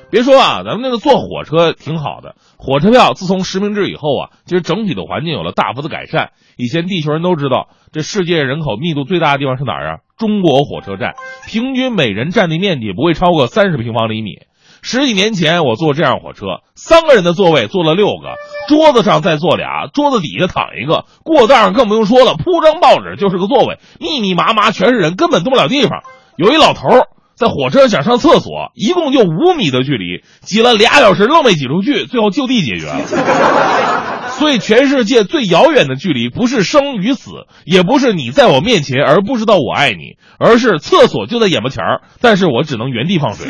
[0.09, 6.31] 别说啊，咱们那个坐火车挺好的，火车票自从实名制以后啊，其实整体的环境有了大幅的改善。
[6.57, 9.97] 以前地球人都知道，这世界人口密度最大的地方是哪儿啊？
[10.17, 11.13] 中国火车站，
[11.47, 14.39] 平均每人占地面积不会超过三十平方厘米。
[14.81, 18.35] 十几年前，我坐这样火车，三个人的座位坐了六个，
[18.67, 26.01] 桌子上再坐俩，桌子底下躺一个，过道上更不用说了，铺张报纸就是个座位，密密麻麻全是人，根本动不了地方。
[26.35, 26.87] 有一老头
[27.35, 32.99] 在火车想上厕所，一共就五米的距离，挤了俩小时愣没挤出去，最后就地解决了。
[34.41, 37.31] 所以，全世界最遥远的距离，不是生与死，
[37.63, 43.45] 也不是你在我面前而不知道我爱你，而是厕所就在眼巴前儿，但是我只能原地放水。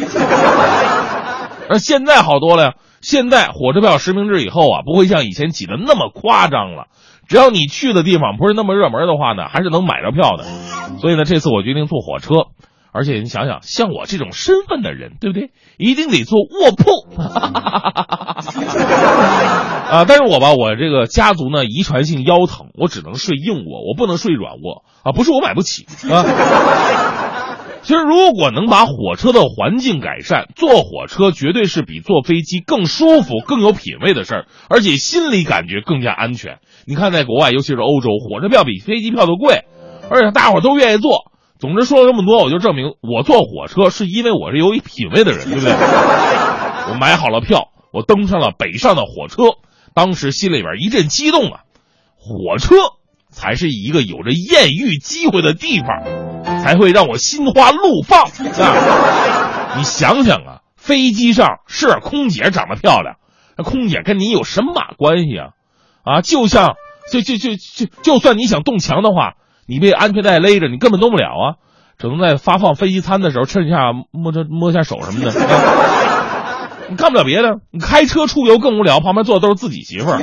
[1.71, 2.73] 而现在好多了呀！
[2.99, 6.87] 现在火车票实名制以后啊，不会像以前挤得那么夸张了。
[7.29, 10.43] 只要你去的地方不是那么热门的话呢，还是能买着票的。
[10.99, 12.47] 所以呢，这次我决定坐火车。
[12.93, 15.51] 而且你想想，像我这种身份的人，对不对？
[15.77, 17.07] 一定得坐卧铺。
[19.89, 25.13] 啊，但是我吧，我这个家族呢，遗传性腰疼，我只能睡硬卧，我不能睡软卧啊。
[25.13, 26.25] 不是我买不起啊。
[27.83, 36.59] 其实，如果能把火车的环境改善，坐火车绝对是比坐飞机更舒服、更有品位的事儿，而且心里感觉更加安全。
[36.85, 39.65] 你看，在国外，尤其是欧洲，火车票比飞机票都贵，
[40.09, 41.31] 而且大伙儿都愿意坐。
[41.59, 45.71] 总之，说了这么多，我就证明我坐火车是因为我是有品位的人，对不对？
[46.91, 49.43] 我买好了票，我登上了北上的火车，
[49.93, 51.61] 当时心里边一阵激动啊！
[52.15, 52.75] 火车
[53.31, 56.30] 才是一个有着艳遇机会的地方。
[56.61, 59.75] 才会让我心花怒放啊！
[59.77, 63.15] 你想想啊，飞机上是空姐长得漂亮，
[63.57, 65.49] 那空姐跟你有什么关系啊？
[66.03, 66.75] 啊，就像
[67.11, 69.33] 就就就就就算你想动墙的话，
[69.67, 71.55] 你被安全带勒着，你根本动不了啊，
[71.97, 75.31] 只能在发放飞机餐的时候趁一下摸着摸一下手什么的，
[76.89, 77.57] 你干不了别的。
[77.71, 80.21] 你开车出游更无聊，旁边坐的都是自己媳妇儿，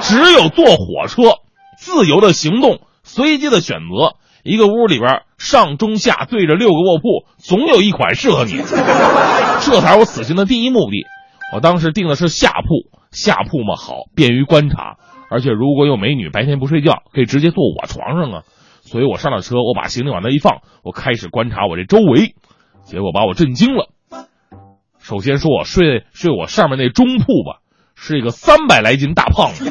[0.00, 1.38] 只有坐火车，
[1.78, 4.16] 自由的行动，随机的选择。
[4.44, 8.52] 一个屋里边上中下对着六个卧铺，总有一款适合你。
[8.52, 11.06] 这才是我此行的第一目的。
[11.54, 14.98] 我当时订的是下铺，下铺嘛好，便于观察，
[15.30, 18.42] 而且如果有美女，白天不睡觉，可以直接坐我床上啊。
[18.82, 22.34] 所以我上了车，我把行李往那一放，我开始观察我这周围，
[22.84, 23.88] 结果把我震惊了。
[24.98, 27.60] 首先说我睡睡我上面那中铺吧，
[27.94, 29.70] 是一个三百来斤大胖子。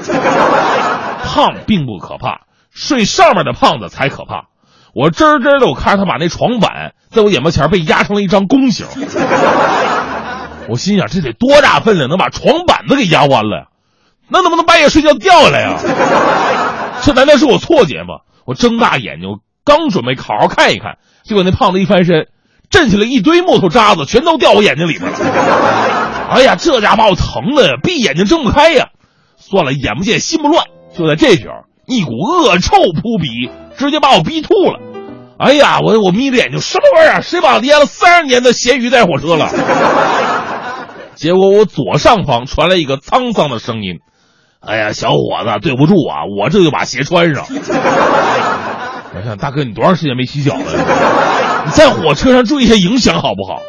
[1.24, 4.48] 胖并不可怕，睡上面的胖子才可怕。
[4.94, 8.86] 我真真的，我看着他把那床板在我眼巴前被压成了一张弓形。
[10.70, 13.66] 我心想，这得多大分量，能把床板子给压弯了呀？
[14.30, 15.78] 那能不能半夜睡觉掉下来呀？
[17.02, 18.20] 这难道是我错觉吗？
[18.46, 22.28] 我睁大眼睛，刚准备好好看一看，结果那胖子一翻身，
[22.70, 25.18] 震起来一堆木头渣子，全都掉我眼睛里边了。
[26.30, 28.90] 哎呀，这家把我疼的呀，闭眼睛睁不开呀。
[29.38, 30.66] 算了，眼不见心不乱。
[30.96, 33.50] 就在这时候，一股恶臭扑鼻。
[33.76, 34.80] 直接把我逼吐了，
[35.40, 37.22] 哎呀，我我眯着眼睛，什么玩意儿？
[37.24, 39.50] 谁把我腌了三十年的咸鱼带火车了？
[41.18, 43.98] 结果我左上方传来一个沧桑的声音
[44.62, 47.46] ：“哎呀，小伙子，对不住啊，我这就把鞋穿上。
[47.50, 51.64] ”我想大哥，你多长时间没洗脚了？
[51.66, 53.60] 你在火车上注意一下影响好不好？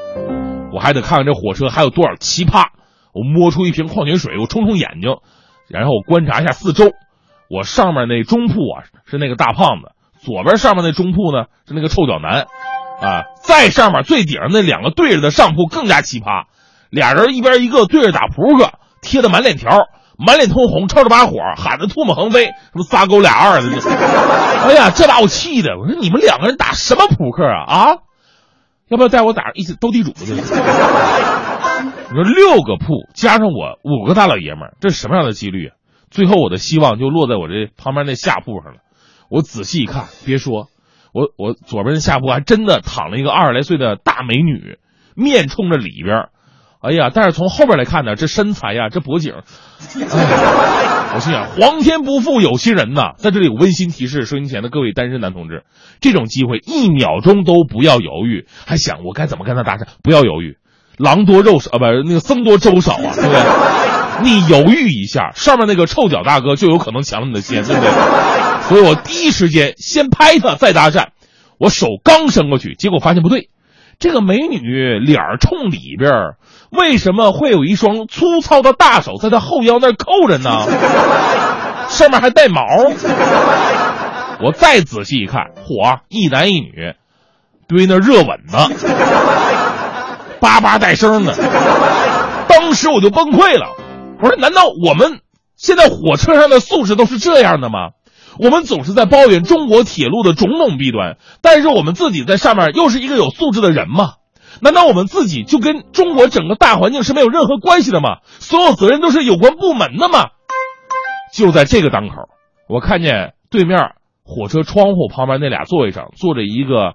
[0.70, 2.66] 我还得看看这火车还有多少奇葩。
[3.14, 5.16] 我摸出一瓶矿泉水，我冲冲眼睛，
[5.70, 6.92] 然后我观察一下四周。
[7.55, 12.46] 我上面那中铺啊是那个大胖子，左边上面那中铺呢是那个臭脚男，
[13.00, 16.46] 啊，再上面最顶上那两个对着的上铺更加奇葩，
[16.90, 19.70] 俩人一边一个对着打扑克，贴的满脸条，
[20.18, 23.68] 满脸通红，抽着把火，喊的唾沫横飞，什么仨勾俩二的，
[24.66, 27.96] 哎呀，这把我气的，我说你们两个人打什么扑克啊啊？
[28.88, 30.32] 要不要带我打一起斗地主去？
[30.34, 35.74] 你说六个铺加上我五个大老爷们，这是什么样的几率啊？
[36.14, 38.78] 最后我的希望就落在我这旁边那下铺上了。
[39.28, 40.68] 我仔细一看，别说，
[41.12, 44.78] 我我左边的下铺还真的躺了一个二十来岁的大美女，
[45.16, 46.28] 面冲着里边。
[46.80, 53.14] 哎呀，但是从后边来看呢，这身材呀，这脖颈，哎，我心想，皇天不负有心人呐！
[53.16, 55.64] 在这里有温馨提示，收音前的各位单身男同志，
[56.00, 59.88] 这种机会一秒钟都不要犹豫，还想我该怎么跟他搭讪？
[60.02, 60.58] 不要犹豫，
[60.96, 63.84] 狼多肉少啊，不是那个僧多粥少啊，对不对？
[64.22, 67.90] 你犹豫一下，上面那个臭脚大哥就有可能抢了你的先，对不对？
[68.68, 71.08] 所以我第一时间先拍他，再搭讪。
[71.58, 73.50] 我手刚伸过去，结果发现不对，
[73.98, 76.12] 这个美女脸冲里边，
[76.70, 80.66] 为什么会有一双粗糙的大手在她后腰那扣着呢？
[81.88, 82.62] 上面还带毛。
[84.40, 86.94] 我再仔细一看，嚯，一男一女
[87.68, 88.68] 堆那热吻呢，
[90.40, 91.34] 叭叭带声的。
[92.48, 93.68] 当时我就崩溃了，
[94.20, 95.20] 我说：难道我们
[95.56, 97.90] 现在火车上的素质都是这样的吗？
[98.38, 104.14] 我们总是在抱怨中国铁路的种种弊端，但是我们自己在上面又是一个有素质的人吗？
[104.60, 108.18] 难道我们自己就跟中国整个大环境是没有任何关系的吗？
[108.26, 110.30] 所有责任都是有关部门的吗？
[111.32, 112.14] 就在这个当口，
[112.68, 113.94] 我看见对面
[114.24, 116.94] 火车窗户旁边那俩座位上坐着一个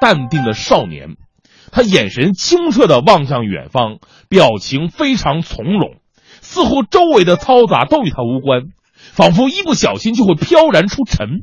[0.00, 1.16] 淡定的少年，
[1.72, 5.96] 他眼神清澈的望向远方，表情非常从容，
[6.56, 8.68] 似乎周围的嘈杂都与他无关。
[9.12, 11.42] 仿佛一不小心就会飘然出尘。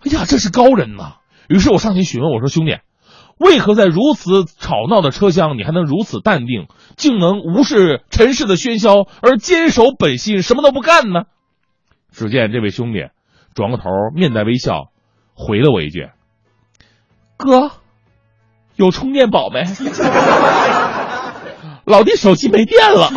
[0.00, 1.16] 哎呀，这是高人呐！
[1.48, 2.78] 于是我上前询问我说：“兄弟，
[3.38, 11.24] 为何在如此吵闹的车厢，你还能如此淡定，竟能无视尘世的喧嚣而坚守本心，什么都不干呢？”
[12.10, 13.00] 只见这位兄弟
[13.54, 13.84] 转过头，
[14.14, 14.86] 面带微笑，
[15.34, 16.08] 回了我一句
[17.36, 17.70] ：“哥，
[18.76, 19.64] 有充电宝没？
[21.84, 23.10] 老弟手机没电了。”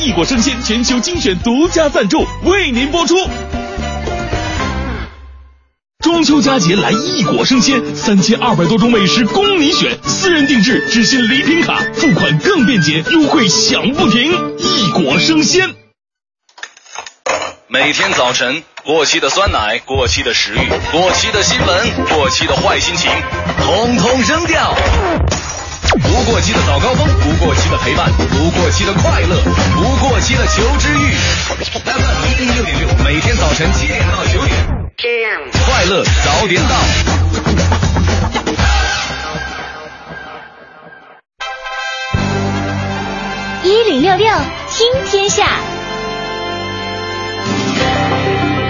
[0.00, 3.14] 异果生鲜全球精选独家赞助，为您播出。
[6.02, 14.32] 中秋佳节来异果生鲜，三千二百多种美食供你选，私人定制，只限礼品卡，付款更便捷，优惠享不停。
[14.56, 15.68] 异果生鲜。
[17.68, 23.10] 每天早晨，过期的酸奶、过期的食欲、过期的新闻、过期的坏心情，
[23.62, 24.74] 统统扔掉。
[26.02, 29.36] 不过期的早高峰，不过期的陪伴，不过期的快乐，
[29.74, 31.14] 不过期的求知欲。
[31.84, 34.56] FM 一零六点六，每天早晨七点到九点。
[35.66, 36.74] 快乐早点到。
[43.62, 44.26] 一零六六
[44.70, 45.46] 听天下，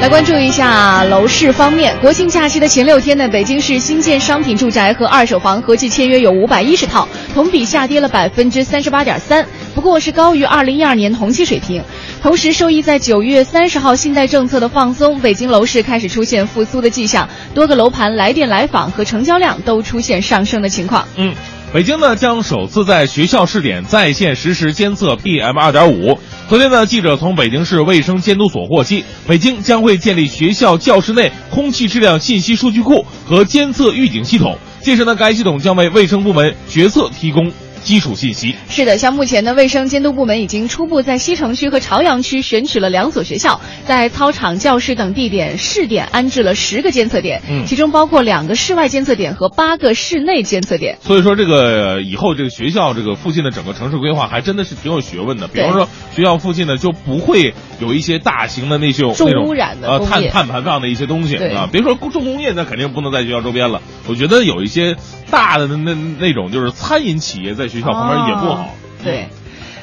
[0.01, 11.83] 来关注一下楼市方面，国庆假期的前六天呢，北京市新建商品住宅和二手房合计签约有五百一十套，同比下跌了百分之三十八点三，不过是高于二零一二年同期水平。
[12.23, 21.07] 同时，受益在九月三十号信贷政策的放松，北京楼市开始出现复苏的迹象，多个楼盘来电来访和成交量都出现上升的情况。
[21.17, 21.35] 嗯。
[21.73, 26.19] 北京呢将首次在学校试点在线实时监测 PM 二点五。
[26.49, 34.59] 昨天呢，记者从北京市卫生监督所获悉，北京将会建立学校教室内空气质量信息数据库和监测预警系统。
[34.81, 37.53] 届时呢，该系统将为卫生部门决策提供。
[37.83, 50.99] 基础信息是的，像目前呢，卫生监督部门已经初步在西城区和朝阳区选取了两所学校，在操场、教室等地点试点安置了十个监测点，嗯，其中包括两个室外监测点和八个室内监测点。
[51.01, 55.49] 所以说，这个以后这个学校这个附近的整个城市规划还真的是挺有学问的。
[55.49, 61.67] 比方说，学校附近呢就不会有一些大型的那种重污染的呃碳碳排放的一些东西啊。
[61.73, 63.81] 别说重工业，那肯定不能在学校周边了。
[64.07, 64.97] 我觉得有一些
[65.31, 67.70] 大的那那种就是餐饮企业在。
[67.71, 68.69] 学校旁边也不好。
[69.03, 69.29] 对，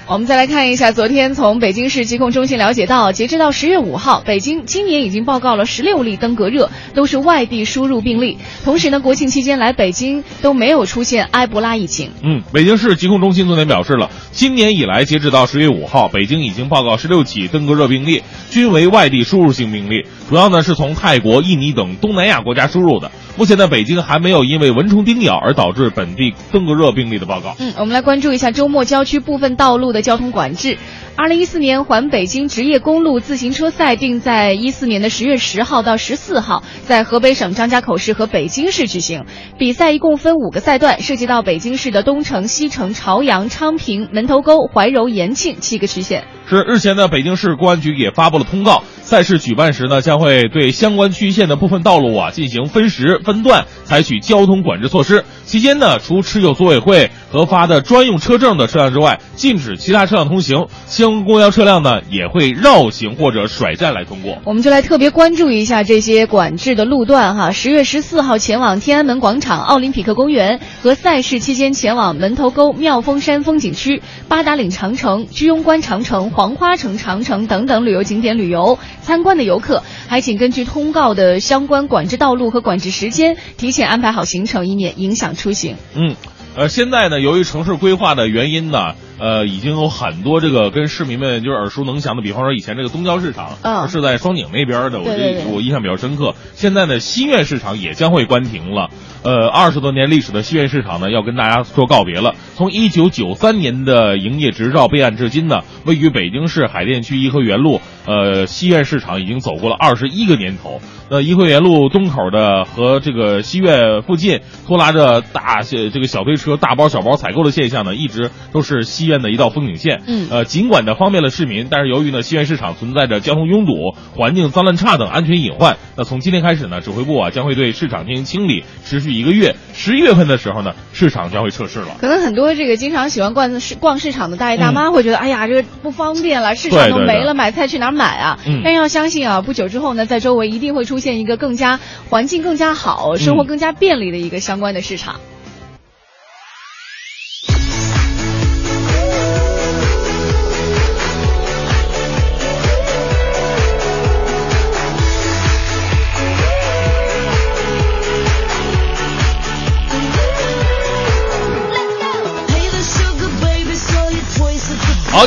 [0.09, 8.37] 我们再来看一下，昨天从北京市疾控中心了解到，截止到十月五号，北京今年已经报告了十六例登革热，都是外地输入病例。
[8.63, 12.11] 同时呢，国庆期间来北京都没有出现埃博拉疫情。
[12.23, 23.11] 嗯，北京市疾控中心昨天表示了，今年以来截止到十月五号，北京已经报告十六起登革热病例，均为外地输入性病例，主要呢是从泰国、印尼等东南亚国家输入的。
[23.35, 27.55] 目前呢，北京还没有因为蚊虫叮咬而导致本地登革热病例的报告。
[27.59, 30.77] 嗯，我们来关注一下周末郊区部分道路的交通管制。
[31.15, 39.25] 二零一四年环北京职业公路自行车赛定在一四年的十月十号到十四号，在河北省张家口市和北京市举行。
[39.57, 46.23] 比赛一共分五个赛段，涉及到北京市的东城、西城、朝阳、昌平、门头沟、怀柔、延庆七个区县。
[46.47, 55.25] 是日前呢，北京市公安局也发布了通告，赛事举办时呢，将会对相关区县的部分道路啊进行分时分段采取交通管制措施。
[55.45, 60.67] 期间呢，除持有组委会核发的专用车证的车辆之外，禁止其他车辆通行。
[60.85, 64.37] 相关公交车辆呢，也会绕行或者甩站来通过。
[64.43, 67.51] 我们就来特别关注一下这些管制的路段哈。
[67.51, 76.31] 十月十四号前往天安门广场、奥林匹克公园和赛事期间前往门头沟妙峰山风景区、八达岭长城、居庸关长城。
[76.31, 85.77] 黄花城长城等等旅游景点旅游参观的游客，还请根据通告的相关管制道路和管制时间，提前安排好行程，以免影响出行。
[85.95, 86.17] 嗯，
[86.57, 88.95] 呃，现在呢，由于城市规划的原因呢。
[89.19, 96.35] 呃，已经有很多这个跟市民们就是耳熟能详的，比方说以前这个东郊市场，嗯，是在双井那边的，我这我印象比较深刻。
[96.53, 98.89] 现在呢，西苑市场也将会关停了。
[99.23, 102.35] 呃，二十多年历史的西苑市场呢，要跟大家说告别了。
[102.55, 110.79] 从一九九三年的营业执照备案至今呢，位于北京市海淀区颐和园路，呃，西苑市场已经走过了二十一个年头。
[111.09, 120.01] 那，颐和园路东口的和这个西苑附近拖拉着大这个小推车大包小包采购的现象呢，一直都是西苑的一道风景线。
[120.07, 129.55] 嗯，呃，尽管呢方便了市民，但是由于呢西苑市场存在着交通拥堵、环境脏乱差等安全隐患，那从今天开始呢，指挥部啊将会对市场进行清理，持续一个月。
[129.73, 131.87] 十一月份的时候呢，市场将会撤市了。
[131.99, 138.39] 可能很多这个经常喜欢逛市逛市场的大爷大妈会觉得，哎呀，这个不方便了，市场都没了，买菜去哪儿买啊？
[138.45, 141.79] 嗯，但要相信啊，不久之后呢，在周围一定会出现一个更加
[142.09, 145.15] 环境更加好、生活更加便利的一个相关的市场。
[145.15, 145.19] 好，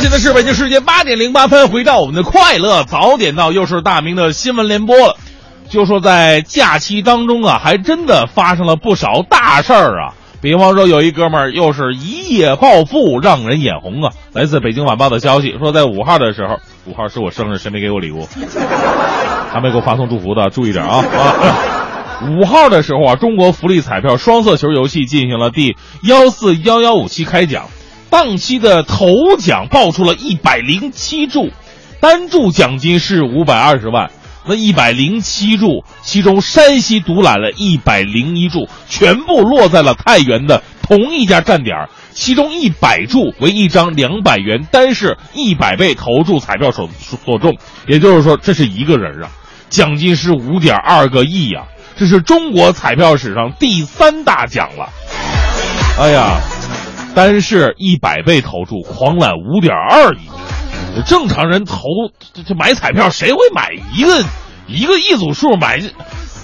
[0.01, 5.16] 现在是北京时间八点零八分，回到我们的快乐早点到，又是大明的新闻联播了。
[5.68, 10.14] 就说在假期当中啊，还真的发生了不少大事儿啊。
[10.40, 14.11] 比方说，有一哥们儿又是一夜暴富，让人眼红啊。
[14.32, 18.26] 来自北京晚报的消息说，在五号的时候，五号是我生日，谁没给我礼物？
[19.53, 22.24] 还没给我发送祝福的，注意点啊啊！
[22.40, 27.66] 五号的时候啊，中国福利彩票双色球游戏进行了第幺四幺幺五期开奖，
[28.11, 31.50] 当期的头奖爆出了一百零七注，
[32.00, 34.11] 单注奖金是五百二十万。
[34.46, 41.90] 那一百零七注，其中山西独揽了一百零一注，全部落在了太原的同一家站点儿。
[42.12, 47.56] 其中一百注为一张两百元单式一百倍投注彩票所所中，
[47.86, 49.30] 也就是说，这是一个人啊，
[49.68, 51.64] 奖金是五点二个亿呀，
[51.96, 54.88] 这是中国彩票史上第三大奖了。
[55.98, 56.40] 哎呀，
[57.14, 60.28] 单是一百倍投注，狂揽五点二亿。
[61.06, 61.82] 正常人投
[62.34, 64.22] 这这买彩票，谁会买一个
[64.66, 65.80] 一个一组数买？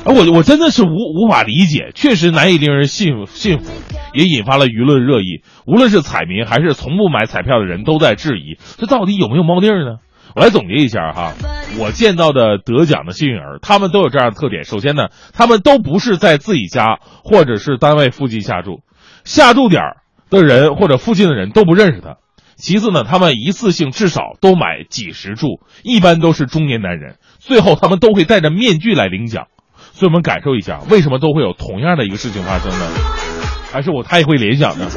[0.05, 3.73] 我我真的是无无法理解，确实难以令人信信服，
[4.15, 5.43] 也引发了舆论热议。
[5.67, 9.99] 无论是彩民还是从不买彩票的人，都在质疑这到底有没有猫腻呢？
[10.37, 11.33] 我来总结一下哈，
[11.81, 14.65] 我见到的得奖的幸运儿，他们都有这样的特点。
[14.65, 18.83] 首先呢，他们都不是在自己家或者是单位附近下注，
[19.25, 19.97] 下注点儿
[20.31, 22.17] 的人或者附近的人都不认识他。
[22.57, 27.19] 其次呢，他们一次性至少都买几十注，一般都是中年男人。
[27.39, 29.49] 最后，他们都会戴着面具来领奖。
[29.93, 32.87] 所以我们感受一下，为什么都会有同样的一个事情发生呢？
[33.73, 34.89] 还是我太会联想呢？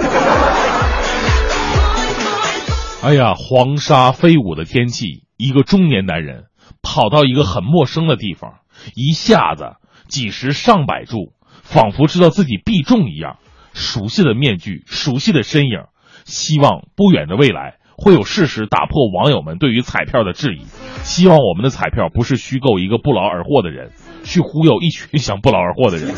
[3.01, 6.45] 哎呀，黄沙飞舞的天气，一个中年男人
[6.81, 8.59] 跑到一个很陌生的地方，
[8.95, 9.73] 一下子
[10.07, 13.37] 几十上百注，仿佛知道自己必中一样。
[13.79, 15.85] 熟悉的面具，熟悉的身影。
[16.25, 20.65] 希望不远的未来会有事实打破网友们对于彩票的质疑。
[21.01, 23.91] 希望我们的彩票不是虚构一个不劳而获的人，
[24.23, 26.13] 去忽悠一群想不劳而获的人，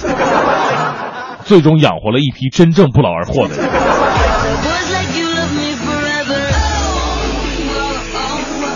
[1.46, 4.31] 最终养活了一批真正不劳而获的人。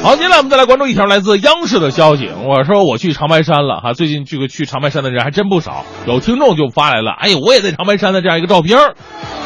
[0.06, 2.30] 好，接下来我们再来关注一条来自央视的消息。
[2.44, 5.84] 我说我去长白山了哈，最近这个去长白山的人还真不少。
[6.06, 8.78] 有听众就发来了，哎呀，我也在长白山的这样一个照片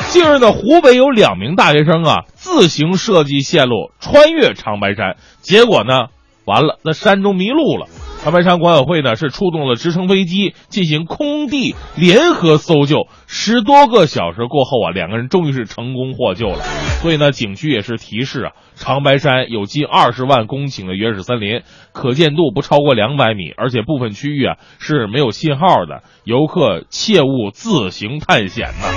[0.09, 6.07] 近日呢，湖北有两名大学生啊，自行设计线路穿越长白山，结果呢，
[6.43, 7.87] 完了，在山中迷路了。
[8.21, 16.59] 长白山管委会呢是出动了直升飞机进行空地联合搜救，十多个小时过后啊，两个人终于是成功获救了。
[17.01, 21.61] 所以呢，景区也是提示啊，长白山有近二十万公顷的原始森林，
[21.93, 28.87] 可见度不超过两百米，而且部分区域啊是没有信号的，游客切勿自行探险呐。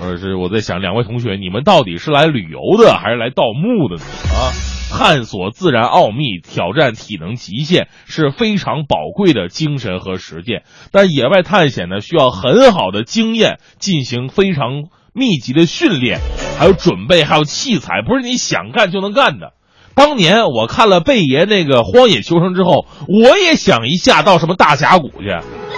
[0.00, 4.02] 而是我在想，两位同学，你们到底是来旅游的还是来盗墓的呢？
[4.32, 4.48] 啊，
[4.90, 10.62] 探索自然奥秘、挑战体能极限是非常宝贵的精神和实践。
[10.90, 16.20] 但野外探险呢，需要很好的经验，进行非常密集的训练，
[16.58, 19.52] 还有准备，还有器材，不是你想干就能干的。
[19.94, 25.36] 当年我看了贝爷那个《荒野求生》之后，我也想一下到什么大峡谷去，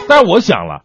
[0.08, 0.82] 但是我想了，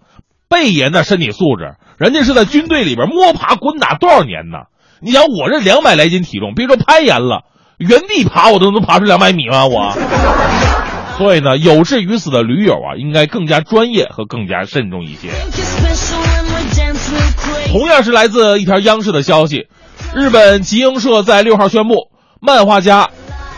[0.48, 1.76] 贝爷那身体素质。
[1.98, 4.68] 人家是在军队里边摸爬滚打多少年呢？
[5.02, 7.44] 你想我这两百来斤体重，别说攀岩了，
[7.78, 9.66] 原地爬我都能爬出两百米吗？
[9.66, 9.98] 我。
[11.18, 15.30] 所以呢，有志于此的驴友啊，应该更加专业和更加慎重一些。
[17.72, 19.68] 同样是来自一条央视的消息，
[20.14, 22.10] 日本集英社在六号宣布，
[22.42, 23.10] 漫画家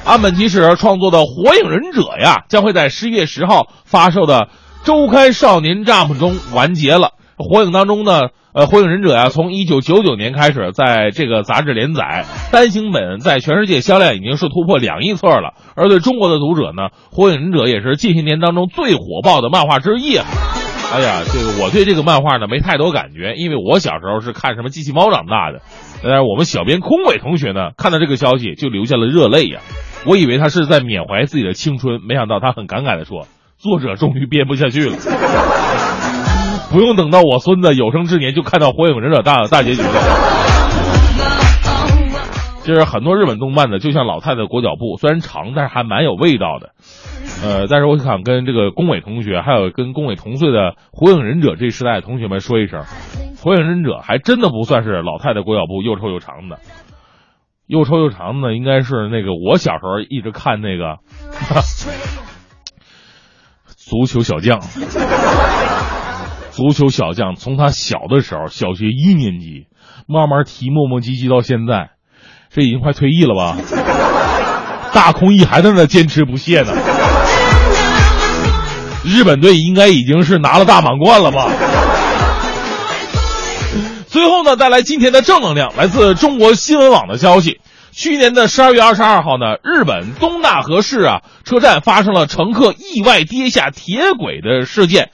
[0.03, 4.49] 岸本吉史创作的《火影忍者》呀，将会在十一月十号发售的
[4.83, 7.13] 周刊少年 Jump 中完结了。
[7.37, 15.53] 火影当中呢，呃，火影忍者呀，从一九九九年开始在这个杂志连载，单行本在全世界销量已经是突破两亿册了。
[15.75, 20.17] 而对中国的读者呢，火影忍者也是近些年当中最火爆的漫画之一。
[20.17, 25.61] 哎呀，这个我对这个漫画呢没太多感觉，因为我小时候是看什么机器猫长大的。
[26.01, 29.59] 但是我们小编空伟同学呢，看到这个消息就流下了热泪呀。
[30.05, 33.27] 我以为他是在缅怀自己的青春，没想到他很感慨的说
[33.59, 34.95] ：“作者终于编不下去了。”
[36.71, 39.89] 不用等到我孙子有生之年就看到《火影忍者》大大结局了。
[42.63, 46.71] 就是很多日本动漫呢，就像老太太裹脚布，虽然长，但是还蛮有味道的。
[47.41, 52.81] 呃，但是我想跟这个宫伟同学，还有跟宫伟同岁的《火影忍者》这时代的同学们说一声，
[53.41, 56.59] 《火影忍者》还真的不算是老太太裹脚布又臭又长的，
[57.67, 60.97] 又臭又长的应该是那个我小时候一直看那个
[63.77, 64.59] 足球小将。
[66.57, 69.67] 足球小将从他小的时候，小学一年级，
[70.07, 71.91] 慢慢踢，磨磨唧唧到现在，
[72.49, 73.55] 这已经快退役了吧？
[74.91, 76.73] 大空翼还在那坚持不懈呢。
[79.05, 81.47] 日本队应该已经是拿了大满贯了吧？
[84.07, 87.59] 最后呢，带来今天的正能量，来自中国新闻网的消息：
[87.91, 95.11] 去年的十二月二十二号呢，日本东大和市啊车站发生了乘客意外跌下铁轨的事件，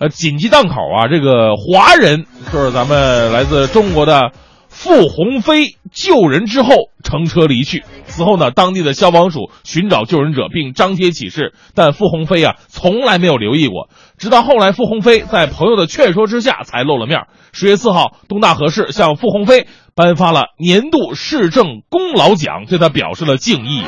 [0.00, 4.32] 呃，紧急档口啊，这个华人就是咱们来自中国的
[4.70, 6.70] 傅鸿飞救人之后
[7.04, 7.84] 乘车离去。
[8.06, 13.90] 此后呢，当地的消防署寻找救人者并张贴启事，但傅鸿飞啊从来没有留意过。
[14.16, 17.26] 直到后来，傅鸿飞在朋友的劝说之下才露了面。
[17.52, 23.82] 十月四号，东大河市向傅鸿飞颁发了年度市政功劳奖，对他表示了敬意。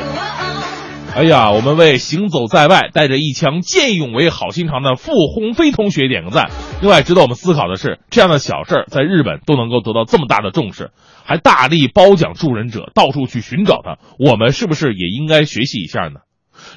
[1.14, 6.50] 哎呀，我们为行走在外、带着一腔见义勇为好心肠的傅鸿飞同学点个赞。
[6.80, 10.90] 另外，值得我们思考的是，这样的小事儿在日本都能够得到这么大的重视，
[11.22, 16.20] 还大力褒奖助人者，到处去寻找他，我们是不是也应该学习一下呢？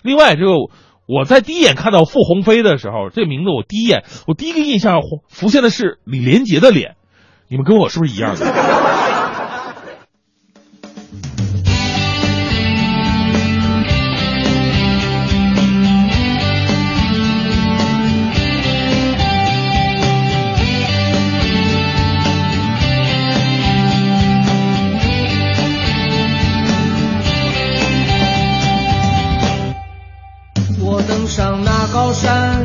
[0.03, 0.51] 另外，这个
[1.07, 6.95] 我在第一眼看到傅鸿飞的时候，这名字我第一眼我第一个印象浮现的是李连杰的脸，
[7.47, 8.45] 你们跟我是不是一样的？
[30.87, 32.63] 我登上那高山，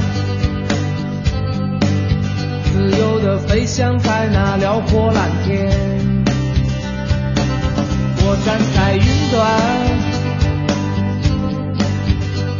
[2.70, 5.66] 自由的飞翔在那辽阔蓝天。
[8.18, 9.40] 我站在云端，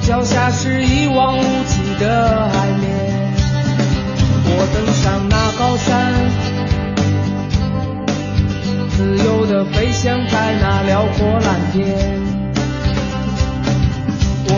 [0.00, 2.88] 脚下是一望无际的海面。
[4.46, 5.86] 我登上那高山，
[8.96, 12.39] 自由的飞翔在那辽阔蓝天。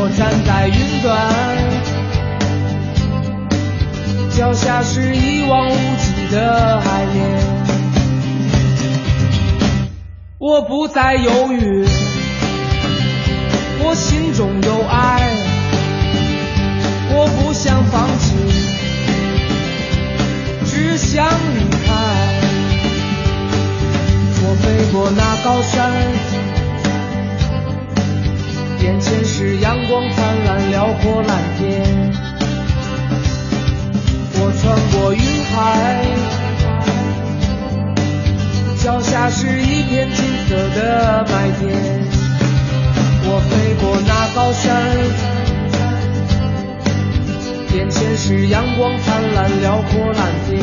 [0.05, 1.32] 我站在云端，
[4.36, 7.38] 脚下是一望无际的海面。
[10.38, 11.86] 我不再犹豫，
[13.84, 15.22] 我心中有爱，
[17.14, 18.34] 我不想放弃，
[20.66, 21.92] 只想离开。
[24.44, 26.32] 我飞过那高山。
[28.83, 32.12] 眼前是阳光灿烂、辽阔蓝天，
[34.35, 35.22] 我穿过云
[35.53, 36.05] 海，
[38.83, 41.62] 脚下是一片金色的麦田。
[43.24, 44.66] 我飞过那高山，
[47.76, 50.59] 眼前是阳光灿烂、辽阔蓝天。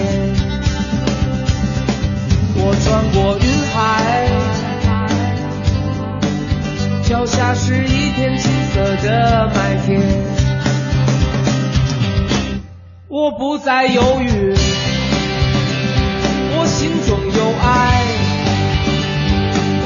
[2.58, 4.49] 我穿过云海。
[7.10, 10.00] 脚下是一片金色的麦田，
[13.08, 14.54] 我不再犹豫，
[16.54, 18.06] 我心中有爱，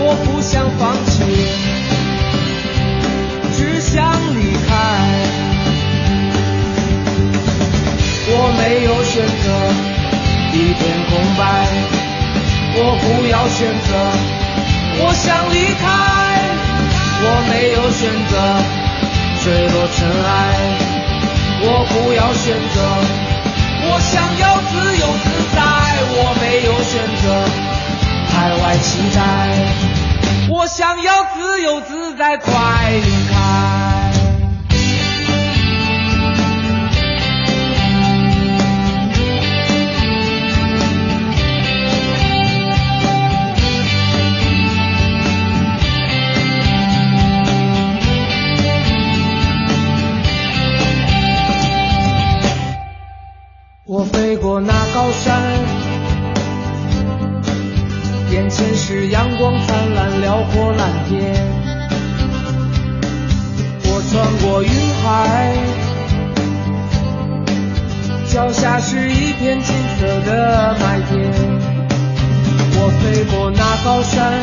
[0.01, 1.23] 我不想放弃，
[3.55, 4.03] 只想
[4.35, 4.71] 离开。
[8.35, 9.45] 我没有选择，
[10.51, 11.41] 一片空白，
[12.75, 13.95] 我不要选择，
[14.99, 15.87] 我想离开。
[17.25, 18.33] 我没有选择
[19.43, 20.31] 坠落尘埃，
[21.61, 22.75] 我不要选择，
[23.85, 25.57] 我想要自由自在。
[26.15, 27.25] 我没有选择
[28.27, 29.19] 海外期待，
[30.49, 32.51] 我想要自由自在，快
[32.91, 33.22] 乐。
[55.23, 55.41] 山，
[58.31, 61.33] 眼前是阳光灿烂、辽阔蓝天。
[63.85, 64.11] 我穿
[64.41, 64.69] 过云
[65.03, 65.53] 海，
[68.27, 71.11] 脚下是一片金色的麦田。
[72.75, 74.33] 我飞过那高山，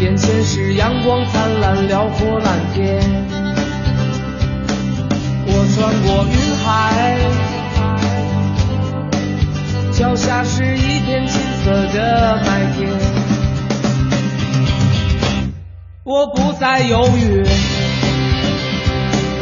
[0.00, 3.02] 眼前是阳光灿烂、辽阔蓝天。
[5.52, 6.34] 我穿过云
[6.64, 6.68] 海，
[10.00, 12.88] 脚下是一片金色的麦田。
[16.04, 17.44] 我不再犹豫，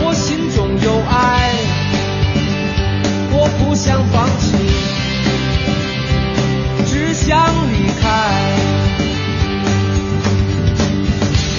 [0.02, 1.52] 我心中有爱，
[3.30, 4.56] 我不想放弃，
[6.86, 7.38] 只想
[7.72, 8.08] 离开。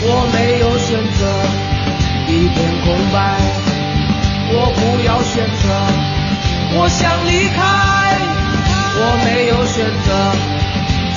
[0.04, 1.26] 我没有选择，
[2.28, 3.18] 一片空白。
[4.52, 5.64] 我不要选择，
[6.78, 7.99] 我想离开。
[9.02, 10.08] 我没有选择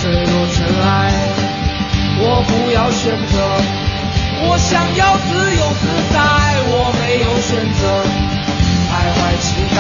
[0.00, 0.86] 坠落尘埃，
[2.20, 3.34] 我不要选择。
[4.44, 6.16] 我想要自由自在，
[6.68, 7.82] 我没有选择，
[8.88, 9.78] 徘徊期待。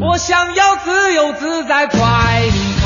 [0.00, 1.98] 我想要自由自在，快
[2.52, 2.84] 离开。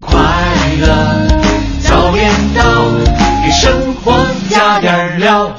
[0.00, 0.12] 快
[0.78, 0.86] 乐
[1.80, 2.60] 早点到，
[3.42, 4.04] 给生活
[4.50, 5.56] 加点料。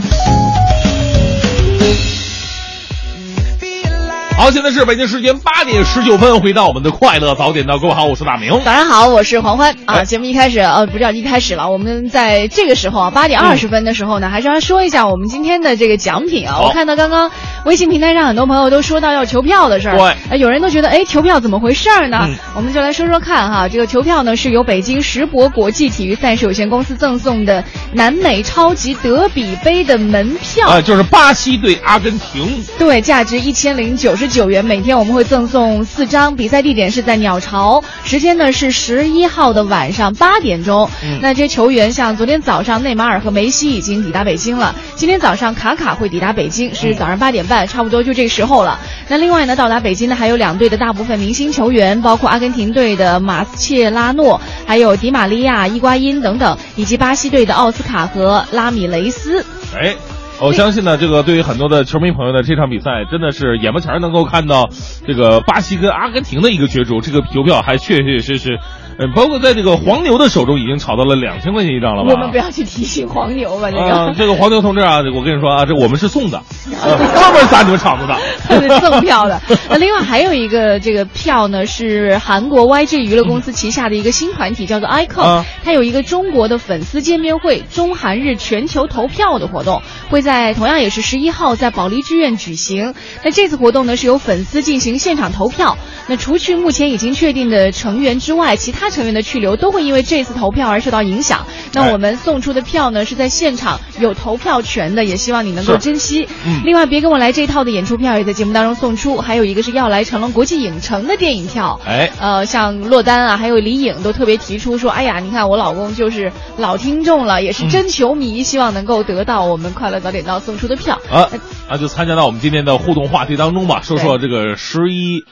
[4.47, 8.49] 好，现在是北京时间八点十九分，回到我们的快乐早点到，各位好，我是大明。
[8.63, 10.05] 早上好，我是黄欢啊。
[10.05, 16.61] 节目一开始呃，不叫一开始了，我们在这个时候啊，八点二十分的时候呢，还是要说一下我们今天的这个奖品啊。
[16.61, 17.29] 我看到刚刚
[17.65, 22.29] 微信平台上很多朋友都说到要求票的事儿，对，呃，有人都觉得哎，求票怎么回事儿呢？
[22.55, 23.67] 我们就来说说看哈。
[23.67, 34.63] 这个球票呢，是由北京石博国际体育赛事有限公司赠送的南美超级德比杯的门票，啊，就是巴西对阿根廷，对，价值一千零九十九元。
[34.63, 40.89] 每天我们会赠送四张，比赛地点是在鸟巢，时间呢是十一号的晚上八点钟。
[41.03, 48.79] 嗯那这些球员像昨天早上内马尔和梅西已经抵达北京了，今天早上卡卡会抵达北京，是早上八点半，差不多就这个时候了。
[49.07, 59.45] 那另外呢，到达北京的还有两队的大部分明星球员，包括阿根廷队的马切拉诺，还有迪玛利亚、伊瓜因等等，以及巴西队的奥斯卡和拉米雷斯。
[59.79, 59.95] 哎。
[60.39, 64.69] 我 相信呢，这个对于很多的球迷朋友呢，这场比赛真的是眼巴前能够看到
[65.07, 68.59] 这个巴西跟阿根廷的一个角逐，这个邮票还确确实实，
[68.99, 72.11] 嗯，包括在这个黄牛的手中已经炒到了两千块钱一张了吧？
[72.13, 73.83] 我们不要去提醒黄牛吧，这个。
[73.83, 76.41] 啊，这个黄牛同志啊，我跟你说啊，这我们是送的，
[76.81, 78.15] 呃专门砸你们场子的，
[78.61, 79.41] 是赠票的。
[79.69, 92.93] 那另外还有一个这个票呢，是韩国 YG 娱乐公司旗下的一个新团体，叫做 ICON，、啊它有一个中国的粉丝见面会，中韩日全球投票的活动，会在同样也是十一号在保利剧院举行。
[93.23, 95.77] 那这次活动呢是由粉丝进行现场投票。
[96.09, 101.45] 那除去目前已经确定的成员之外，其他成员的去留都会因为这次投票而受到影响。
[101.73, 106.27] 那我们送出的票呢是在现场有投票权的，也希望你能够珍惜。
[106.45, 111.79] 嗯另外，别跟我来这一套的演出票也在节目当中送出，还有一个是要来成龙国际影城的电影票。
[111.85, 120.99] 哎，呃，像洛丹啊，还有李颖都特别提出说，哎呀，你看我老公就是老听众了，也是真球迷，希望能够得到我们快乐早点到送出的票。
[121.11, 121.29] 啊，
[121.69, 125.23] 那就参加到我们今天的互动话题当中吧，说说这个十一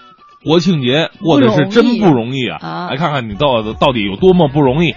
[0.44, 2.58] 国庆节过得是真不容易啊！
[2.62, 4.94] 啊来看看你到到底有多么不容易。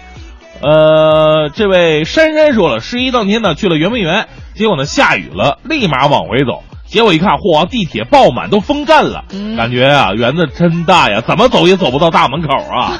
[0.61, 6.63] 呃，这位珊珊说了，十一当天呢去了圆明园，结果呢下雨了，立马往回走。
[6.89, 9.25] 结果一看，嚯，地铁爆满，都封站了。
[9.31, 12.99] 嗯感觉啊，园子真大呀，怎么走也走不到大门口啊。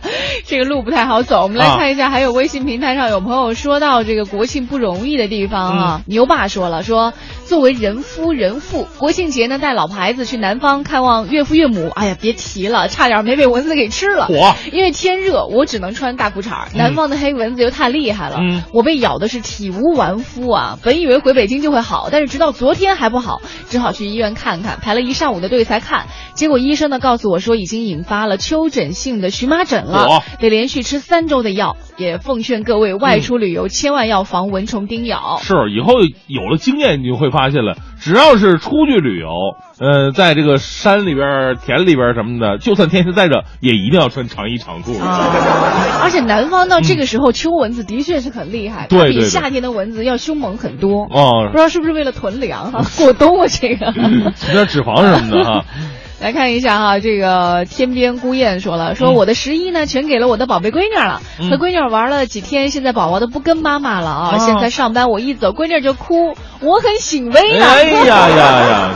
[0.44, 6.00] 这个路不太好走，我们来啊看一下，还有微信平台上有朋友说到这个国庆不容易的地方嗯啊。
[6.06, 7.14] 牛爸说了，说
[7.46, 14.26] 作为人夫人妇，国庆节呢带老婆孩子去南方看望岳父岳母，哎呀，别提了，差点没被蚊子给吃了。
[14.28, 16.68] 嚯因为天热，我只能穿大裤衩儿。
[16.74, 20.78] 南方的黑蚊子又太厉害了，嗯我被咬的是体无完肤啊！
[20.82, 23.29] 本以为回北京就会好，但是直到昨天还不好，
[23.68, 26.06] 只好去医院看看，排了一上午的队才看。
[26.34, 31.76] 结果医生呢告诉我说，已经引发了丘疹性的荨麻疹了，得连续吃三周的药。
[31.96, 35.38] 也奉劝各位外出旅游，千万要防蚊虫叮咬。
[35.42, 35.92] 是，以后
[36.26, 39.28] 有了经验，你就会发现了，只要是出去旅游，
[39.78, 44.98] 呃，在这个山里边、田里边什么的，就算天气再热，也一定要穿长衣长裤。
[44.98, 51.02] 啊，而且南方到这个时候，秋蚊子的确是很厉害，对对对夏天的蚊子要凶猛很多。
[51.04, 53.92] 哦不知道是不是为了囤粮哈、过冬啊这个。
[54.34, 55.64] 吃点脂肪什么的哈。
[56.20, 67.64] 来看一下哈，这个天边孤雁说了，说嗯我的十一呢全给了我的宝贝闺女了，嗯和闺女玩了几天，现在宝宝都不跟妈妈了啊，哦现在上班我一走，闺女就哭，我很欣慰呢。
[67.64, 68.28] 哎呀呀
[68.68, 68.90] 呀！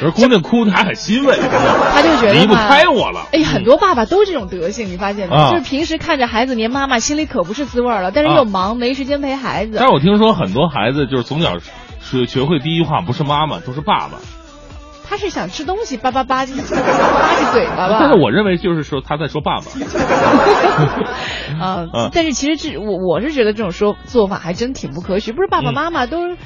[0.00, 1.36] 可是姑娘哭，她还很欣慰，
[1.92, 3.26] 她就觉得离不开我了。
[3.32, 5.34] 哎，很多爸爸都这种德性，你发现没？
[5.36, 9.74] 啊就是平时看着孩子黏妈妈，心里可不是滋味儿了，但是啊又忙，没时间陪孩子。
[9.76, 11.58] 但是我听说很多孩子就是从小
[12.12, 14.18] 学学会第一句话不是妈妈，都是爸爸。
[15.08, 17.96] 他是想吃东西，叭叭叭就吧唧嘴巴吧。
[18.00, 19.66] 但是我认为就是说他在说爸爸。
[21.60, 26.36] 啊嗯，但是其实这我我是觉得这种说做法还真挺不科学，不是爸爸嗯妈妈都。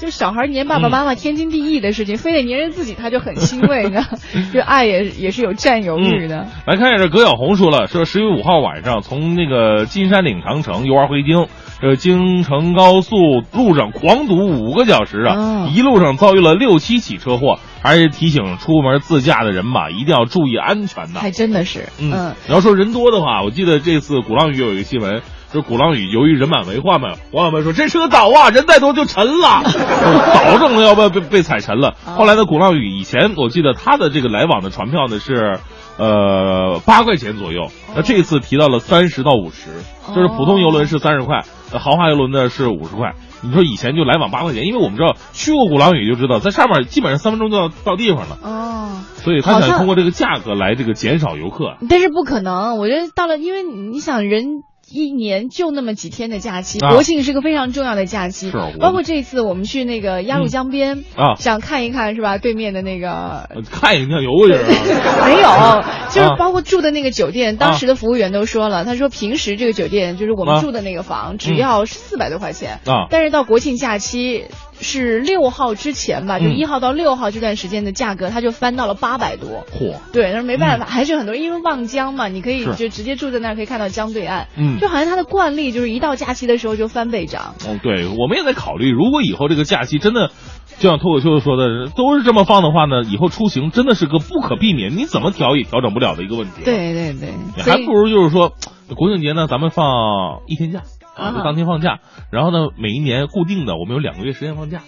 [0.00, 4.04] 就小孩黏爸爸妈妈天经地义的事情，非得黏人自己，他就很欣慰呢。
[4.54, 6.46] 就爱也也是有占有欲的。
[6.68, 11.48] 来看一下，这葛小红说了，说十月五号晚上从那个金山岭长城游玩回京，
[11.80, 13.16] 这京承高速
[13.54, 21.20] 路上狂堵五个小时啊，哦一路上遭遇了六七起车祸，还是提醒出门自驾的人吧，一定要注意安全呐。
[21.20, 25.22] 还真的是，嗯，你要说人多的话，我记得这次鼓浪屿有一个新闻，
[25.52, 29.62] 说鼓浪屿由于人满为患嘛，网友们说这是个岛啊，人再多就沉了，
[30.34, 31.94] 保证了要不要被被踩沉了。
[32.16, 35.60] 后来呢，鼓浪屿以前我记得它的这个来往的船票呢是。
[35.98, 37.68] 呃，八块钱左右。
[37.94, 39.70] 那这次提到了三十到五十，
[40.14, 41.42] 就是普通游轮是三十块，
[41.72, 43.14] 呃豪华游轮呢是五十块。
[43.42, 48.38] 你说以前就来往八块钱，因为我们知道去过鼓浪屿就知道，在上面基本上三分钟就要到地方了。
[48.42, 51.76] 哦，所以他想通过这个价格来这个减少游客。
[51.88, 54.62] 但是不可能，我觉得到了，因为你想人。
[54.90, 58.50] 一年就那么几天的假期，啊国庆是个非常重要的假期。
[58.50, 62.38] 是包括这次我们去那个鸭绿江边啊想看一看是吧？
[62.38, 64.64] 对面的那个看一看游过去啊。
[65.28, 65.48] 没有，
[66.10, 74.44] 就是啊包括住的那个酒店，当时的服务员都说了，他说平时这个酒店就是我们啊住的那个房，只嗯要四百多块钱啊但是到国庆假期
[74.80, 79.64] 是六号之前吧，就嗯一号到六号这段时间的价格，它就翻到了八百多。
[79.72, 84.48] 嚯，对，但是没办法，还是有很多人因为望江嘛，你可以就直接住在那儿，可以看到江对岸。
[84.56, 87.54] 嗯就好像它的惯例就是一到假期的时候就翻倍涨。
[87.66, 90.30] 哦，对，我们也在考虑，如果以后这个假期真的，
[90.78, 98.52] 就像脱口秀说的，都是这么放的话呢，以后出行真的是个不可避免，你怎么调也调整不了的一个问题。，对对对，你还不如就是说，
[98.94, 100.82] 国庆节呢，咱们放一天假。
[101.18, 101.98] 啊，就啊当天放假，
[102.30, 104.82] 然后呢，每一年固定的，我们有两个月时间放假，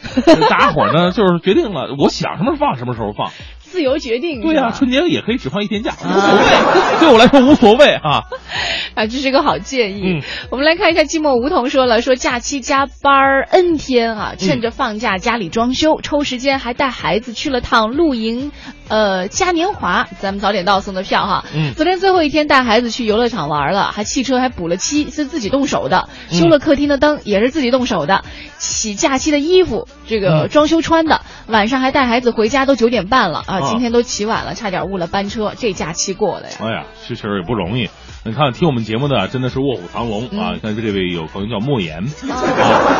[0.49, 3.31] 大家伙儿呢就是决定了，我想什么时候放什么时候放。
[3.71, 4.41] 自由决定。
[4.41, 8.25] 对呀、是吧春节也可以只放一天假，无所谓，对我来说无所谓啊。
[8.97, 10.19] 啊，这是个好建议。
[10.19, 18.51] 嗯我们来看一下，寂寞梧桐说了，说假期加班儿 N 天啊，趁着放假家里装修，抽时间还带孩子去了趟露营，
[18.91, 20.09] 呃，嘉年华。
[20.19, 21.45] 咱们早点到送的票哈。
[21.55, 28.25] 嗯昨天最后一天带孩子去游乐场玩了，还汽车还补了漆，是自己动手的，嗯修了客厅的灯也是自己动手的，
[28.59, 36.57] 洗假期的衣服，这个嗯装修穿的，晚上还带孩子回家，都九点半了啊，啊今天都起晚了，差点误了班车，这假期过的呀。
[36.61, 37.89] 哎呀，其实也不容易。
[38.23, 40.53] 你看，听我们节目的真的是卧虎藏龙啊！
[40.53, 42.05] 你看这位有朋友叫莫言啊，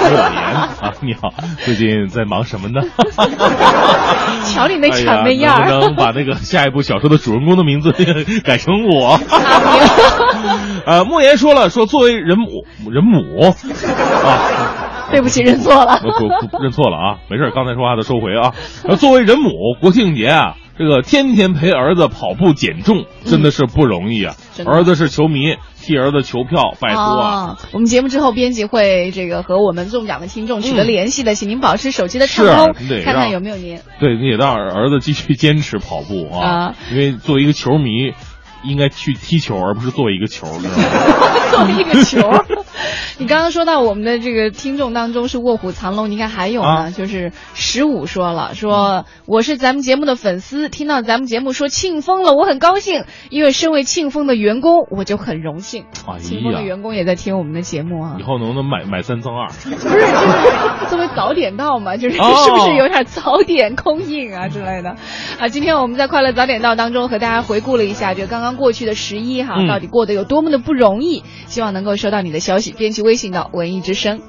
[0.01, 2.81] 莫言啊，你好，最近在忙什么呢？
[4.47, 5.69] 瞧你那哎呀谄媚样儿。
[5.69, 7.93] 能不能把那个下一部小说的主人公的名字
[8.43, 9.21] 改成我？
[10.87, 13.53] 呃，莫言说了，说作为人母，人母啊，
[15.13, 16.01] 对不起，认错了。
[16.03, 18.55] 不不不认错了啊，没事，刚才说话的收回啊。
[18.89, 19.51] 呃，作为人母，
[19.83, 24.35] 国庆节啊，这个天天陪儿子跑步减重，真的是不容易啊。
[24.65, 27.49] 儿子是球迷，替儿子求票，拜托啊。
[27.49, 32.75] 哦，我们节目之后，编辑会这个和我们中奖的听众取得联系的，请您保持手机的畅通
[33.05, 33.79] 看看有没有您。
[34.01, 38.15] 对，你也让儿子继续坚持跑步啊，啊因为作为一个球迷，
[38.65, 40.83] 应该去踢球，而不是做一个球，知道吗？
[41.53, 42.21] 做一个球。
[43.19, 55.85] 你刚刚说到我们的这个听众当中是卧虎藏龙，你看还有呢，啊就是十五说了，说我是咱们节目的粉丝，听到咱们节目说庆丰了，我很高兴，因为身为庆丰的员工，我就很荣幸。
[56.07, 59.49] 哎庆丰的，员工也在听我们的节目啊以，后能不能买买三赠二？
[59.49, 64.97] 不 是，就是作为早点到嘛，就是哦是不是有点早点供应啊之类的？
[65.39, 74.21] 啊，今天我们在快乐早点到当中和大家回顾了一下就刚刚过去的十一哈，嗯到底过得有多么的不容易，希望能够收到你的消息，编辑微信到文艺之声。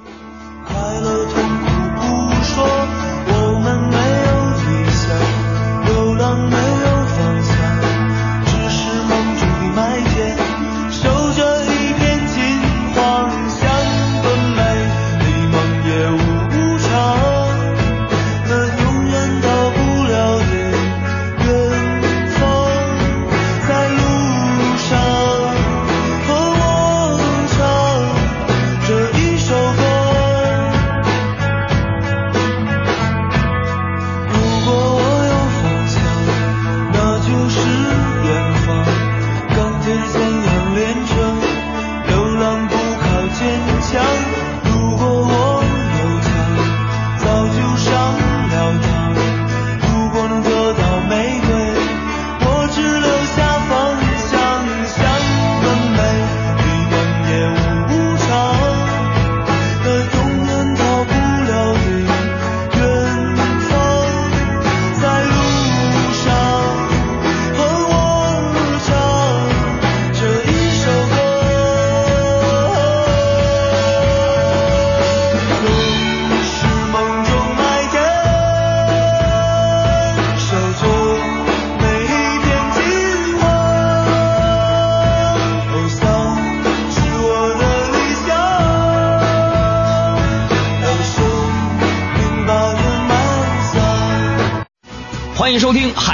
[0.66, 3.01] 快乐痛苦不说，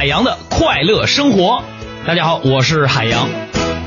[0.07, 1.63] 洋的快乐生活。
[2.05, 3.29] 大家好，我是海洋。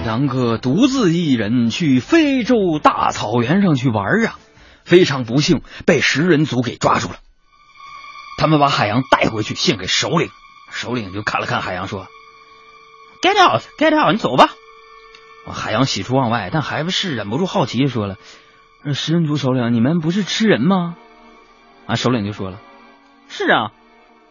[0.05, 4.39] 杨哥独自一人去非洲大草原上去玩啊，
[4.85, 7.17] 非常不幸被食人族给抓住了。
[8.39, 10.31] 他们把海洋带回去献给首领，
[10.71, 12.07] 首领就看了看海洋说
[13.23, 14.51] ：“Get out, get out，你走吧。”
[15.51, 18.17] 海洋喜出望外，但还是忍不住好奇，说了
[18.95, 20.97] ：“食人族首领，你们不是吃人吗？”
[21.87, 22.59] 啊，首领就说了
[23.29, 23.73] ：“是啊，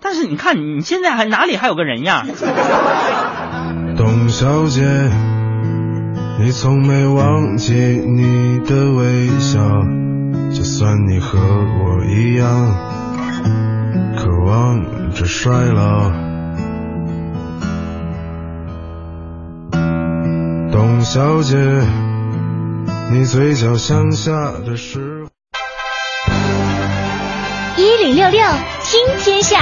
[0.01, 2.25] 但是你看你现在还哪里还有个人样？”
[3.97, 4.81] 董小姐，
[6.39, 9.59] 你从没忘记你的微笑，
[10.51, 12.73] 就算你和我一样，
[14.15, 16.11] 渴望着衰老。
[20.71, 21.57] 董小姐，
[23.11, 24.31] 你嘴角向下
[24.65, 25.29] 的时候。
[27.75, 28.41] 一零六六
[28.83, 29.59] 听天下。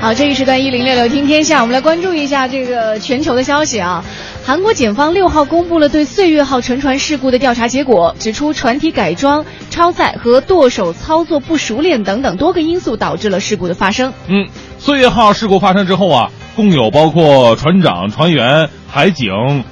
[0.00, 4.02] 好，这一时段一零六六听天下，我们来关注一下这个全球的消息啊。
[4.46, 14.14] 韩国检方六号公布了对岁月号沉船事故的调查结果，指出船体改装、超载和舵手操作不熟练等等多个因素导致了事故的发生。
[14.26, 14.48] 嗯，
[14.78, 19.28] 岁月号事故发生之后啊，共有包括船长、船员、海警、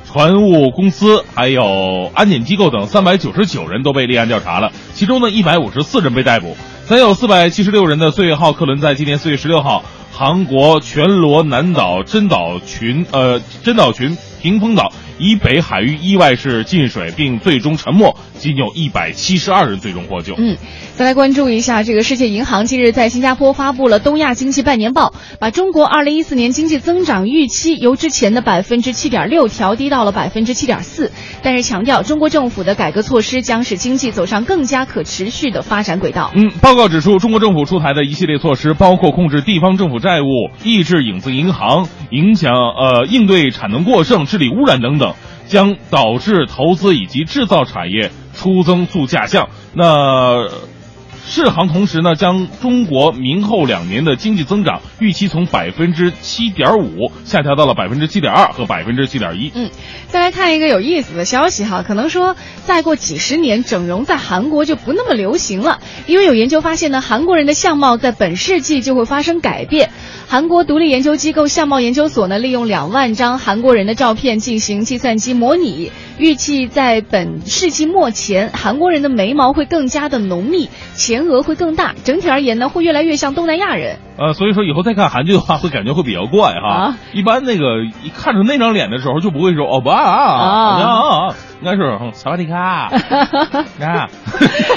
[0.06, 6.54] 船务公司，还有安检机构等三百九十九人都被立案调查了，其中呢一百五十四人被逮捕。
[6.86, 9.84] 载有四百七十六人的岁月号客轮在今年四月十六号，
[10.18, 20.34] 韩国全罗南岛珍岛群呃珍岛群屏风岛以北海域意外是进水，并最终沉没，仅有一百七十二人最终获救。
[20.38, 20.56] 嗯，
[20.94, 31.12] 再来关注一下这个世界银行近日在新加坡发布了东亚经济半年报，把中国二零一四年经济增长预期由之前的百分之七点六调低到了百分之七点四，
[31.42, 36.30] 但是强调中国政府的改革措施将使经济走上更加可持续的发展轨道。
[36.34, 40.26] 嗯，报告指出，中国政府出台的一系列措施，包括控制地方政府债务、
[40.62, 45.14] 抑制影子银行、影响呃应对产能过剩、治理污染等等，
[45.46, 49.48] 将导致投资以及制造产业出增速下降。
[49.72, 50.48] 那
[51.28, 59.52] 世行同时呢，将中国明后两年的经济增长预期从百分之七点五下调到了百分之七点二和百分之七点一。
[59.54, 59.70] 嗯，
[60.08, 62.34] 再来看一个有意思的消息哈，可能说
[62.64, 69.90] 再过几十年，整容在韩国就不那么流行了，因为有研究发现呢，韩国人的相貌在本世纪就会发生改变。
[70.30, 83.98] 韩国独立研究机构相貌研究所呢，利用两万张韩国人的照片进行计算机模拟，预计在本世纪末前，韩国人的眉毛会更加的浓密，前额会更大，整体而言呢，会越来越像东南亚人。
[84.18, 86.68] 呃，所以说以后再看韩剧的话，会感觉会比较怪哈。
[86.68, 92.56] 啊一般那个一看着那张脸的时候，就不会说哦不啊应该是嗯萨瓦迪卡
[93.80, 94.08] 啊。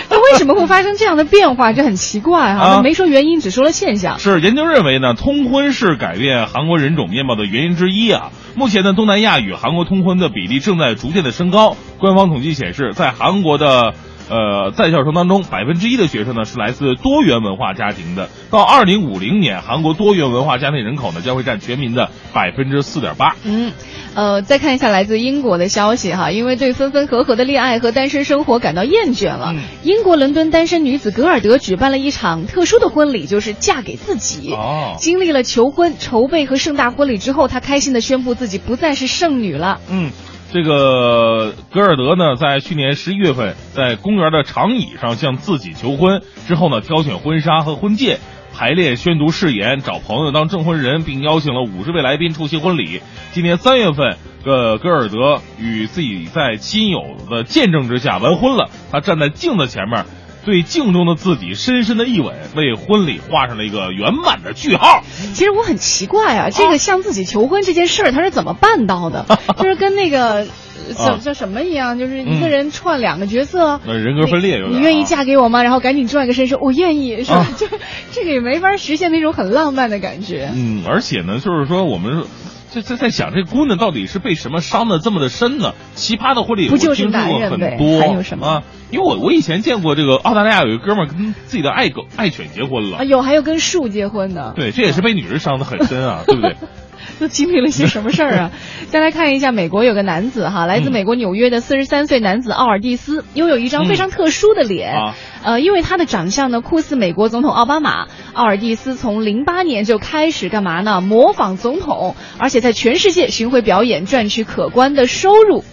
[0.09, 1.73] 那为什么会发生这样的变化？
[1.73, 4.17] 这很奇怪哈、啊没说原因，只说了现象。
[4.19, 8.29] 是研究认为呢，通婚是改变韩国人种面貌的原因之一啊。
[8.55, 11.77] 目前呢，东南亚与韩国通婚的比例正在逐渐的升高。
[11.99, 13.93] 官方统计显示，在韩国的
[14.31, 18.29] 呃在校生当中，百分之一的学生呢是来自多元文化家庭的。
[18.49, 23.35] 到二零五零年，韩国多元文化家庭人口呢将会占全民的百分之四点八。
[23.43, 23.73] 嗯，
[24.15, 29.53] 呃，再看一下来自英国的消息哈，因为对分分合合的恋爱和单身生活感到厌倦了，
[29.83, 34.53] 英国伦敦单身女子格尔德举办了一场特殊的婚礼，就是嫁给自己。
[34.53, 39.79] 哦经历了求婚、筹备和盛大婚礼之后，她开心的宣布自己不再是剩女了。
[39.89, 40.11] 嗯，
[40.53, 48.19] 这个格尔德呢，在去年十一月份在公园的长椅上向自己求婚，之后呢，挑选婚纱和婚戒。
[48.53, 53.01] 排练、宣读誓言、找朋友当证婚人，并邀请了五十位来宾出席婚礼。
[53.31, 58.69] 今年三月份，呃，格尔德与自己在亲友的见证之下完婚了。
[58.91, 60.05] 他站在镜子前面，
[60.45, 65.03] 对镜中的自己深深的一吻，为婚礼画上了一个圆满的句号。
[65.33, 69.25] 其实我很奇怪啊，这个向自己求婚这件事儿，他是怎么办到的？
[69.57, 70.47] 就是跟那个
[70.87, 73.79] 呃叫啊叫什么一样，就是一个人串两个角色。
[73.85, 74.77] 那人格分裂有点、啊。
[74.77, 75.63] 你愿意嫁给我吗？
[75.63, 77.37] 然后赶紧转个身说我愿意，是吧？
[77.41, 77.67] 啊就
[78.11, 80.49] 这个也没法实现那种很浪漫的感觉。
[80.55, 82.25] 嗯，而且呢，就是说我们
[82.71, 85.73] 在在在想，这姑娘到底是被什么伤的这么的深呢？
[85.93, 88.63] 奇葩的婚礼不就是我听说过很多，还有什么啊？
[88.91, 96.55] 因为我我以前见过这个澳大利亚有一个哥们儿跟自己的爱狗爱犬结婚了，啊，有还有跟树结婚的，对，这也是被女人伤的很深啊， 对不对？
[97.19, 98.51] 都经历了些什么事儿啊？
[98.89, 104.93] 再来看一下，美国有个男子哈，来自美国纽约的四十三岁男子奥尔蒂斯，拥有一张非常特殊的脸。
[104.93, 105.13] 啊
[105.43, 111.01] 呃，因为他的长相呢酷似美国总统奥巴马，奥尔蒂斯从零八年就开始干嘛呢？
[111.01, 115.63] 模仿总统，而且在全世界巡回表演，赚取可观的收入。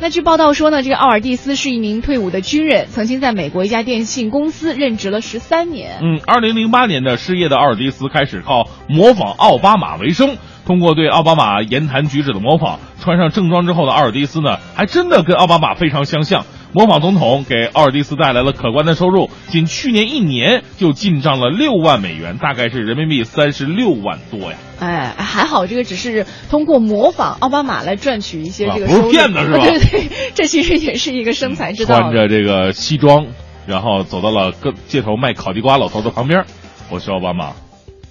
[0.00, 5.98] 那据报道说呢，这个奥尔蒂斯是一名退伍的军人，曾经在美国一家电信公司任职了十三年。
[6.02, 10.36] 嗯，二零零八年的失业的奥尔蒂斯开始靠模仿奥巴马为生。
[10.68, 16.44] 通过对奥巴马言谈举止的模仿，穿上正装之后的奥尔蒂斯呢，还真的跟奥巴马非常相像。
[16.74, 24.58] 模仿总统给奥尔蒂斯带来了可观的收入，仅去年一年就进账了六万美元，大概是人民币三十六万多呀。
[24.78, 31.98] 哎，还好这个只是通过模仿奥巴马来赚取一些这个啊不是，骗子是吧 对对，这其实也是一个生财之道。
[31.98, 33.28] 穿着这个西装，
[33.66, 36.44] 然后走到了个街头卖烤地瓜老头的旁边。
[36.90, 37.52] 我是奥巴马，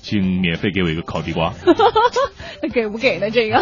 [0.07, 1.53] 请免费给我一个烤地瓜。
[2.63, 3.29] 那给不给呢？
[3.29, 3.61] 这个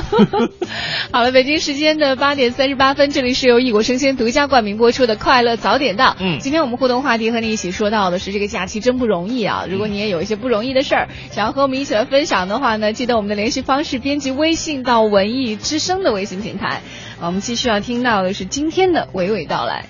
[1.12, 6.12] 好了，北京时间的八点三十八分，这里是由异国生鲜独家冠名播出的《快乐早点到》。
[6.20, 9.66] 嗯今天我们互动话题和你一起说到的是这个假期真不容易啊！
[9.68, 16.82] 如果你也有一些不容易的事儿，想要和我们一起来分享的话呢，记得我们的联系方式，编辑微信到文艺之声的微信平台。
[17.20, 19.86] 啊我们继续要听到的是今天的娓娓道来。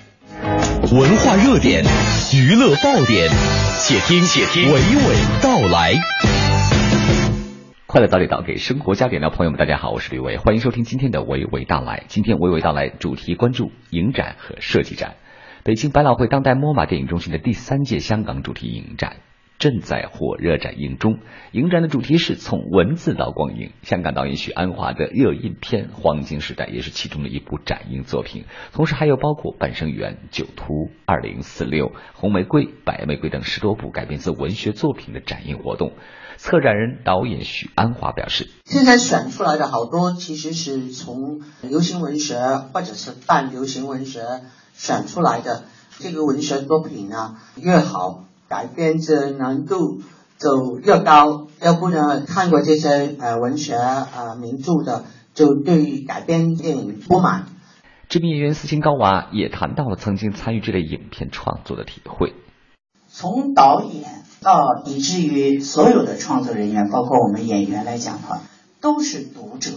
[0.92, 1.84] 文化热点，
[2.32, 3.28] 娱乐爆点，
[3.80, 5.94] 且听且听娓娓道来。
[7.96, 9.30] 快乐早点到，给生活加点料。
[9.30, 12.04] 朋友们，大家好，我是李伟，欢迎收听今天的娓娓道来。
[12.08, 15.14] 今天娓娓道来主题关注影展和设计展。
[15.64, 19.16] 北京百老汇当代 MoMA 电影中心的第三届香港主题影展
[19.58, 21.18] 正在火热展映中。
[21.52, 23.72] 影展的主题是从文字到光影。
[23.82, 30.64] 香港导演许鞍华的热映片《黄金时代》也是其中的一部展映作品，同时还有包括《半生缘》《酒徒》
[31.06, 35.92] 《二零四六》《红玫瑰》《白玫瑰》等十多部改编自文学作品的展映活动。
[36.36, 38.50] 策展人导演许鞍华表示。
[38.64, 42.36] 现在选出来的好多其实是从流行文学
[42.72, 44.20] 或者是半流行文学
[44.74, 45.64] 选出来的。
[45.98, 50.00] 这个文学作品呢越好，改编者难度
[50.38, 51.48] 就越高。
[51.60, 55.04] 要不呢，看过这些呃文学呃名著的，
[55.34, 57.46] 就对改编电影不满。
[58.08, 62.34] 知名演员斯琴高娃也谈到了曾经参与这类影片创作的体会。
[63.08, 68.42] 从导演到以至于所有的创作人员，包括我们演员来讲的话，
[68.80, 69.70] 都是读者，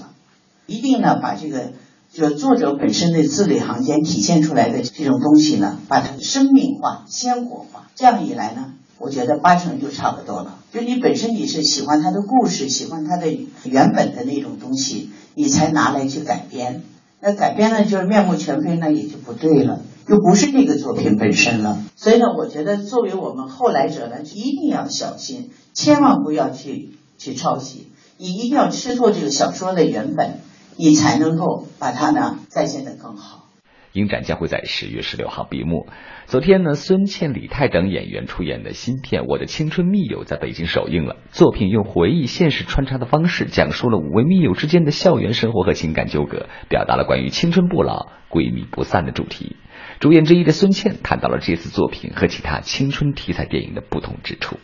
[0.67, 1.71] 一定呢把这个
[2.11, 7.87] 就作者本身的字里行间体现出来的这种东西呢，把它生命化、鲜活化。
[7.95, 10.57] 这样一来呢，我觉得八成就差不多了。
[10.73, 13.27] 就你本身你是喜欢他的故事，喜欢他的
[13.63, 16.83] 原本的那种东西，你才拿来去改编。
[17.21, 19.81] 那改编呢，就是面目全非，那也就不对了。
[20.07, 21.83] 就不是那个作品本身了。
[21.95, 30.39] 所以呢，我觉得作为我们后来者呢，一定要小心，千万不要去去抄袭，你一定要吃透这个小说的原本，
[30.81, 33.43] 你才能够把它呢再现得更好。
[33.91, 35.87] 影展将会在十月十六号闭幕。
[36.25, 41.17] 昨天呢，孙茜、李泰等演员出演的新片《我的青春密友》在北京首映了。
[41.31, 49.57] 作品用回忆、现实穿插的方式，讲述了五位密友之间的校园生活和情感纠葛，表达了关于青春不老、闺蜜不散的主题。
[49.99, 54.57] 主演之一的孙茜谈到了这次作品和其他青春题材电影的不同之处。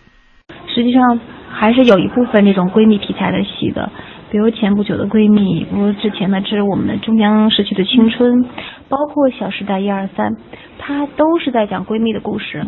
[0.74, 1.20] 实际上
[1.50, 3.92] 还是有一部分这种闺蜜题材的戏的，
[4.32, 8.44] 比如前不久的闺蜜，比如之前的《致我们的中央逝去的青春》，
[8.90, 10.36] 包括《小时代》一二三，
[10.78, 12.66] 它都是在讲闺蜜的故事。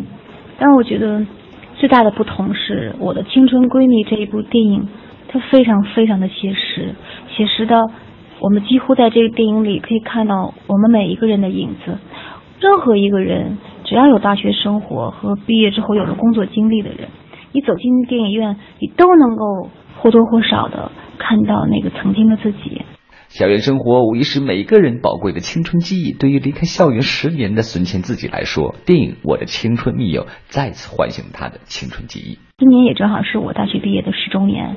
[0.58, 1.26] 但我觉得
[1.76, 4.88] 最大的不同是，《我的青春闺蜜》这一部电影，
[5.28, 6.94] 它非常非常的写实，
[7.36, 7.76] 写实的
[8.40, 11.98] 我们几乎在这个电影里可以看到我们每一个人的影子。
[12.60, 17.08] 任何一个人，只要有大学生活和毕业之后有了工作经历的人，
[17.52, 19.68] 你走进电影院，你都能够
[20.00, 22.82] 或多或少的看到那个曾经的自己。
[23.28, 26.12] 校园生活无疑是每个人宝贵的青春记忆。
[26.12, 32.38] 对于离开校园十年的孙茜自己来说，电影《我的青春密友》再次唤醒她的青春记忆。
[32.56, 34.76] 今年也正好是我大学毕业的十周年，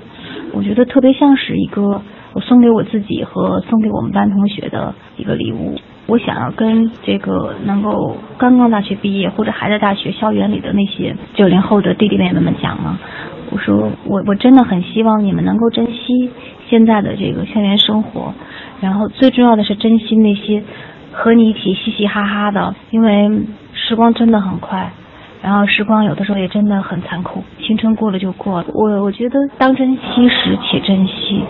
[0.53, 2.01] 我觉得特别像是一个
[2.33, 5.79] 我送给我自己和送给我们班同学的一个礼物。
[6.07, 12.99] 我想要跟这个能够刚刚大学毕业或者还在大学校园里的那些九零后的弟弟妹妹们讲呢，
[13.51, 16.31] 我说我我真的很希望你们能够珍惜
[16.69, 18.33] 现在的这个校园生活，
[18.79, 20.63] 然后最重要的是珍惜那些
[21.11, 23.29] 和你一起嘻嘻哈哈的，因为
[23.73, 24.91] 时光真的很快。
[25.43, 28.67] 然后时光有的时候也真的很残酷，青春过了就过了。
[28.75, 31.43] 我我觉得当珍惜时且珍惜。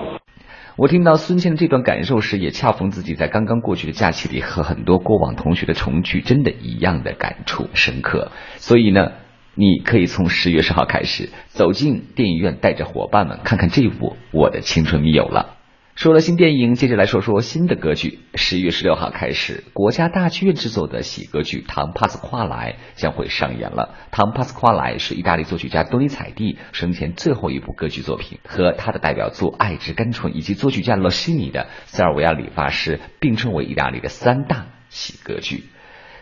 [0.78, 8.32] 我听到孙茜的这段感受时，也恰逢自己在刚刚过去的假期里和很多过往同学的重聚，真的一样的感触深刻。
[8.56, 9.12] 所以呢，
[9.54, 15.58] 你可以从十月十号开始走进电影院，带着伙伴们看看这部《我的青春密友》了。
[15.94, 18.20] 说了新电影，接着来说说新的歌剧。
[18.34, 23.94] 十月十六号开始，国家大剧院制作的喜歌剧《唐帕斯夸莱》将会上演了。
[24.10, 35.66] 《唐帕斯夸莱》是意大利作曲家多尼采蒂生前最后一部歌剧作品，和他的代表作《爱之甘醇》以及作曲家罗西尼的《塞尔维亚理发师》并称为意大利的三大喜歌剧。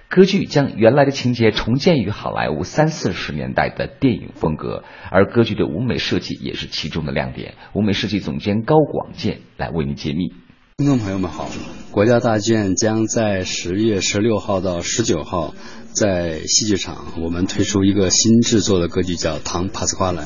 [0.09, 7.53] 歌剧将原来的情节重建于好莱坞三四十年代的电影风格，而歌剧的舞美设计也是其中的亮点。
[7.75, 10.33] 舞美设计总监高广建来为您揭秘。
[10.77, 11.47] 听众朋友们好，
[11.91, 15.53] 国家大剧院将在十月十六号到十九号
[15.93, 20.23] 在戏剧场，我们推出一个新制作的歌剧，叫《唐帕斯夸莱》。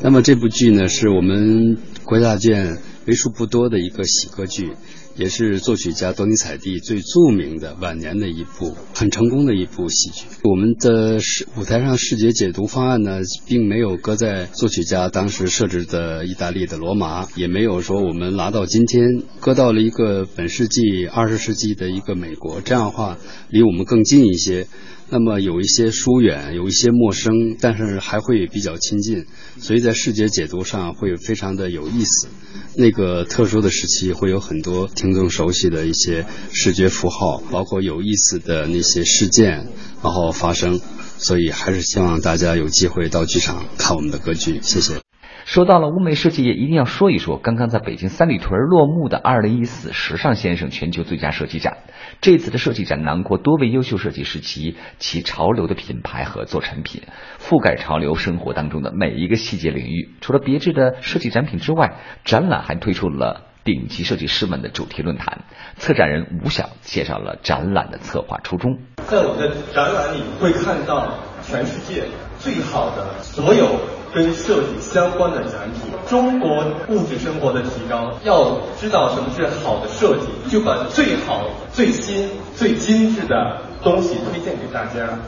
[0.00, 2.76] 那么这部剧呢，是我们国家大剧院
[3.08, 4.74] 为数不多的一个喜歌剧。
[5.16, 10.26] 也是作曲家多尼采蒂最著名的晚年的一部很成功的一部戏剧。
[10.42, 23.16] 我们的视舞台上视觉解读方案呢，并没有搁在作曲家当时设置的意大利的罗马，也没有说我们拿到今天，搁到了一个本世纪二十世纪的一个美国，这样的话
[23.50, 24.66] 离我们更近一些。
[25.10, 29.26] 那么有一些疏远，有一些陌生，但是还会比较亲近，
[29.58, 32.28] 所以在视觉解读上会非常的有意思。
[32.76, 39.68] 那个特殊的时期会有很多听众熟悉的一些视觉符号，包括有意思的那些事件，
[40.02, 40.80] 然后发生。
[41.16, 44.60] 所以还是希望大家有机会到剧场看我们的歌剧。
[44.62, 45.00] 谢谢。
[45.44, 51.76] 说到了物美设计，也一定要说一说刚刚在北京三里屯落幕的二零一四时尚先生全球最佳设计展。
[52.22, 57.02] 这次的设计展囊括多位优秀设计师及其潮流的品牌合作产品，
[57.38, 60.14] 覆盖潮流生活当中的每一个细节领域。
[60.22, 65.44] 除了别致的设计展品之外，展览还推出了顶级设计师们的主题论坛。
[65.76, 68.78] 策展人吴晓介绍了展览的策划初衷。
[69.06, 71.12] 在我的展览里，会看到
[71.42, 72.04] 全世界
[72.38, 74.03] 最好的所有。
[74.14, 81.42] 跟设计相关的展品，中国物质生活的提高，要知道什么是好的设计，就把最好、
[81.72, 85.18] 最新、最精致的东西推荐给大家。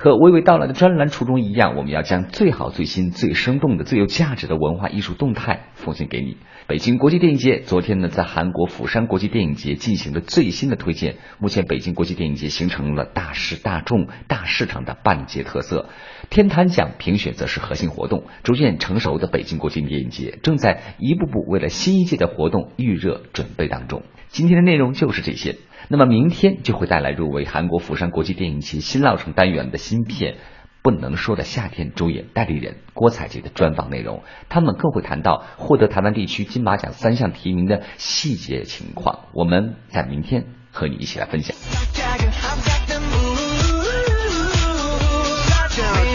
[0.00, 6.36] 和娓娓道来的专栏初衷一样，我们要将最好、最新、最生动的、最有价值的文化艺术动态奉献给你。
[6.68, 11.16] 北京国际电影节昨天呢，在韩国釜山国际电影节进行了最新的推荐。
[11.40, 15.88] 目前，北京国际电影节形成了大师、大众、大市场的半节特色。
[16.30, 18.22] 天坛奖评选则是核心活动。
[18.44, 24.04] 逐渐成熟的北京国际电影节正在一步步为了新一届的活动预热准备当中。
[24.28, 25.56] 今天的内容就是这些。
[25.90, 30.34] 那么明天就会带来入围韩国釜山国际电影节新浪城单元的新片
[30.82, 39.20] 《不能说的夏天》主演代理人郭采洁的专访内容，他们更会谈到获得台湾地区金马奖三项提名的细节情况。
[39.32, 41.56] 我们在明天和你一起来分享。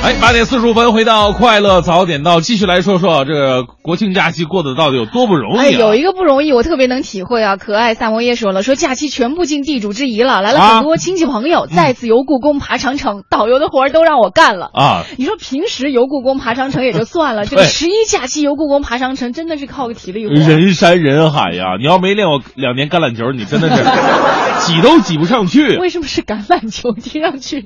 [0.04, 5.62] 哎，八点四十五分，回到快乐早点到，继续来说说这个国庆假期过得到底有多不容易、啊？
[5.64, 7.56] 哎，有一个不容易，我特别能体会啊。
[7.56, 15.06] 可爱萨摩耶说了，说假期全部尽地主之谊了，来了很多亲戚朋友，再次游故宫、爬长城，导游的活儿都让我干了啊。
[15.18, 20.34] 你说平时游故宫、爬长城也就算了， 这个十一假期游故宫、爬长城，真的是靠个体力活。
[20.34, 21.78] 人山人海呀！
[21.80, 23.84] 你要没练过两年橄榄球，你真的是
[24.68, 25.78] 挤都挤不上去。
[25.78, 26.92] 为什么是橄榄球？
[26.92, 27.66] 听上去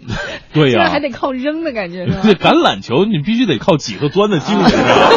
[0.54, 2.40] 对呀、啊，还得靠扔的感觉是吧？
[2.40, 5.10] 这橄榄球你必须得靠几个钻的精神啊！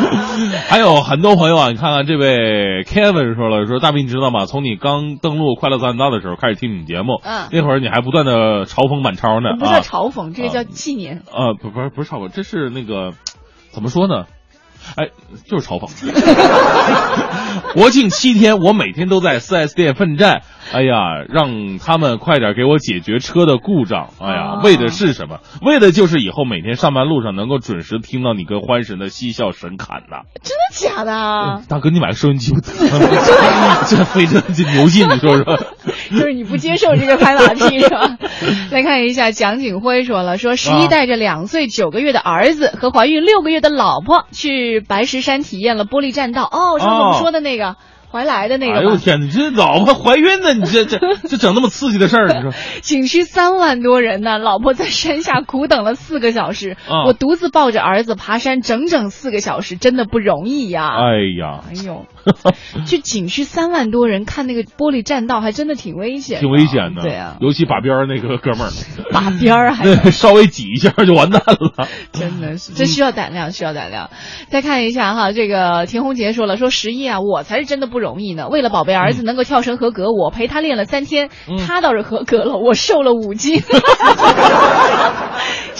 [0.68, 4.46] 还有很多朋友啊，你看看这位 Kevin 说了，说大斌你知道吗？
[4.46, 11.22] 从你刚登录快乐早点到的时候开始听你们节目，嗯，那会儿你还不断的嘲讽满超呢，不叫嘲讽，这个叫纪念。
[11.32, 13.12] 呃，不不是不是嘲讽，这是那个
[13.72, 14.24] 怎么说呢？
[14.96, 15.08] 哎，
[15.46, 15.90] 就是嘲讽。
[17.74, 20.42] 国庆七天，我每天都在 4S 店奋战。
[20.72, 24.10] 哎呀，让他们快点给我解决车的故障。
[24.20, 25.38] 哎呀，为的是什么？
[25.62, 30.22] 为的就是以后每天上班路上能够准时听到你跟欢神的嬉笑神侃呐。
[30.42, 31.12] 真的假的？
[31.12, 32.60] 啊大哥，你买个收音机不？
[33.88, 35.56] 这非常这牛劲，你说说。
[36.10, 38.16] 就是你不接受这个拍马屁是吧？
[38.72, 46.44] 来看一下，蒋景辉说了，说十一带着两岁九个月的儿子和怀孕六个月的老婆去白石山体验了玻璃栈道。
[46.44, 47.76] 哦，是我们说的那个。
[48.10, 50.52] 怀来的那个，哎呦天，你这老婆怀孕呢？
[50.54, 52.52] 你这这 这整那么刺激的事儿，你说？
[52.82, 60.88] 景区三万多人呢，老婆在山下苦等了四个小时，啊、我独自抱着儿子爬山整整四个小时，真的不容易呀！
[60.96, 62.06] 哎呀，哎呦，
[62.86, 67.02] 去景区三万多人看那个玻璃栈道，还真的挺危险，挺危险的。
[67.02, 68.70] 对啊，尤其把边儿那个哥们儿，
[69.12, 74.10] 把边儿还 稍微挤一下就完蛋了， 真的是，这需要胆量，需要胆量。
[74.48, 78.48] 再看一下哈，这个田红杰说了，说十一啊，我才是真的不容易呢。
[78.48, 83.62] 为了宝贝儿子能够跳绳合格，嗯、我陪他练了三天，嗯、他倒是合格了，我瘦了五斤。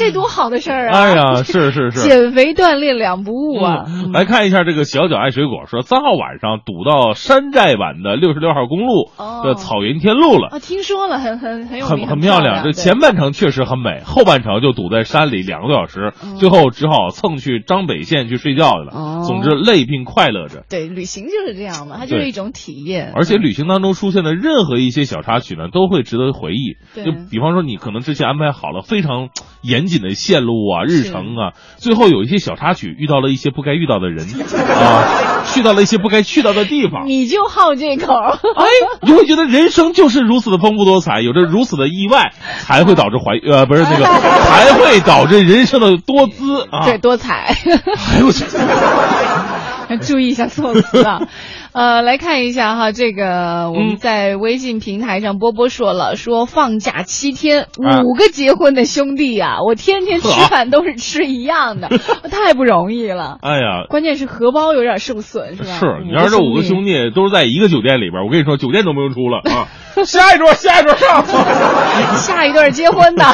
[0.01, 0.99] 这多好的事儿啊！
[0.99, 3.85] 哎呀，是是是，减肥锻炼两不误啊！
[3.87, 9.11] 嗯来看一下这个小脚爱水果说，三号晚上堵到山寨版的六十六号公路
[9.45, 10.49] 的草原天路了。
[10.53, 18.93] 啊，听说了，很很很有很名很漂亮，这前半程确实很美，后半程就堵在山里两个多小时，最后只好蹭去张北县去睡觉去了。
[18.95, 20.65] 哦总之累并快乐着。
[20.69, 23.13] 对旅行就是这样嘛，它就是一种体验。
[23.15, 26.77] 而且旅行当中出现的任何一些小插曲呢，都会值得回忆。
[26.95, 29.29] 对就比方说，你可能之前安排好了非常
[29.63, 34.25] 严谨的线路啊、日程啊，最后有一些小插曲，遇到了一些不该遇到的人
[34.57, 37.07] 啊，去到了一些不该去到的地方。
[37.07, 38.65] 你就好这口，哎，
[39.03, 42.33] 你会觉得人生就是如此的丰富多彩，有着如此的意外，
[42.65, 44.05] 才会导致怀呃不是那个，
[44.49, 46.87] 才会导致人生的多姿啊。
[46.87, 47.55] 对，多彩。
[47.67, 48.45] 哎呦我去！
[50.07, 51.21] 注意一下措辞啊。
[51.73, 61.89] 呃，来看一下哈，这个我嗯们在微信平台上，波波说了，说放假七天，啊五个结婚的兄弟啊，我天天吃饭都是吃一样的，
[62.31, 63.39] 太不容易了。
[63.41, 65.71] 哎呀，关键是荷包有点受损，是吧？
[65.79, 69.69] 是，你要是这五个兄弟，都是在一个酒店里边，我跟你说，酒店都不用出了啊。
[70.05, 71.25] 下一桌，下一桌上。
[72.17, 73.25] 下一对结婚的，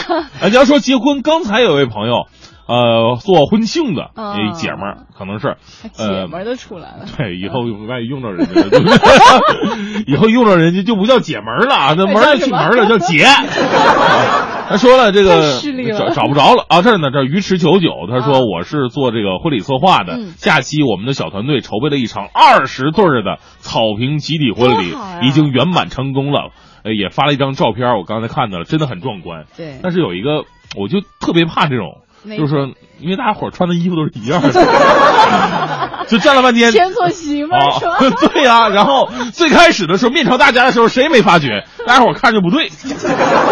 [0.41, 2.27] 哎，你要说结婚，刚才有位朋友，
[2.69, 5.57] 呃，做婚庆的啊一姐们儿，可能是，
[5.93, 7.07] 姐呃，们儿都出来了。
[7.17, 8.53] 对， 以后万一用着人家？
[10.07, 13.25] 以后用着人家就不叫姐们儿了啊，那门儿去门儿了，叫姐。
[14.69, 15.61] 他说了，这个了
[15.97, 16.83] 找找不着了啊！
[16.83, 26.51] 这儿呢，这鱼池九九，他说我是做这个婚礼策划的，嗯假期我们的小团队筹备了一场二十对儿的草坪集体婚礼已经圆满成功了。
[26.83, 29.45] 呃，也发了一张照片，我刚才看到了，真的很壮观。
[29.57, 30.45] 对但是有一个，
[30.77, 32.06] 我就特别怕这种，哪
[32.37, 32.67] 就是说，
[32.99, 34.51] 因为大家伙儿穿的衣服都是一样的，
[36.09, 38.17] 就站了半天，牵错媳妇儿啊是吧？
[38.33, 42.71] 对呀、然后最开始的时候面朝大家的时候，谁也没发觉，大家伙儿看着不对，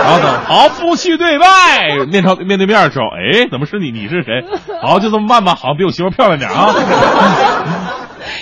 [0.03, 3.91] 然后呢，好，夫妻对拜，面朝面对面的时候，哎，怎么是你？
[3.91, 4.43] 你是谁？
[4.83, 6.75] 好，就这么办吧，好，比我媳妇儿漂亮点啊。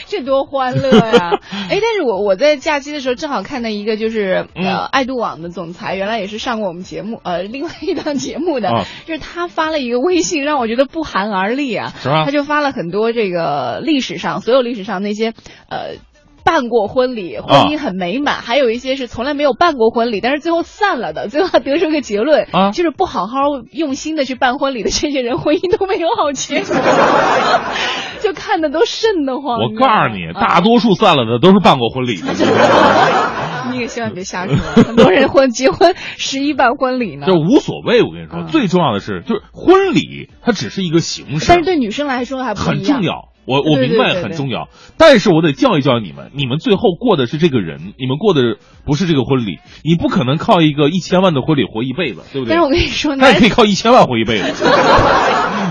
[0.07, 1.39] 这多欢乐呀！
[1.71, 11.93] 哎，但是我我在假期的时候正好看到一个，就是嗯呃，爱度网的总裁，原来也是上过我们节目，呃， 另外一档节目的，啊就是他发了一个微信，让我觉得不寒而栗啊。
[12.25, 15.33] 他就发了很多这个历史上所有历史上那些
[15.69, 15.97] 呃。
[16.45, 21.29] 办过婚礼，婚姻很美满，还有一些是从来没有办过婚礼，但是最后散了的。
[21.29, 23.37] 最后他得出个结论，啊就是不好好
[23.71, 26.75] 用心的去办婚礼的这些人，婚姻都没有好结果，
[28.21, 29.59] 就看的都瘆得慌。
[29.61, 32.33] 我告诉你，啊大多数散了的都是办过婚礼的。
[33.71, 37.35] 你也千万别瞎说，很多人婚结婚十一办婚礼呢就。
[37.35, 43.03] 无所谓，我跟你说，最重要的是，就是婚礼它只是一个形式，但是对女生来说还不重。
[43.03, 43.32] 要。
[43.45, 52.51] 我我明白很重要，但是我得教育教育你们，你们最后过的是这个人，你们过的不是这个婚礼，你不可能靠一个一千万的婚礼活一辈子，对不对？
[52.51, 54.65] 但是我跟你说，那也可以靠一千万活一辈子。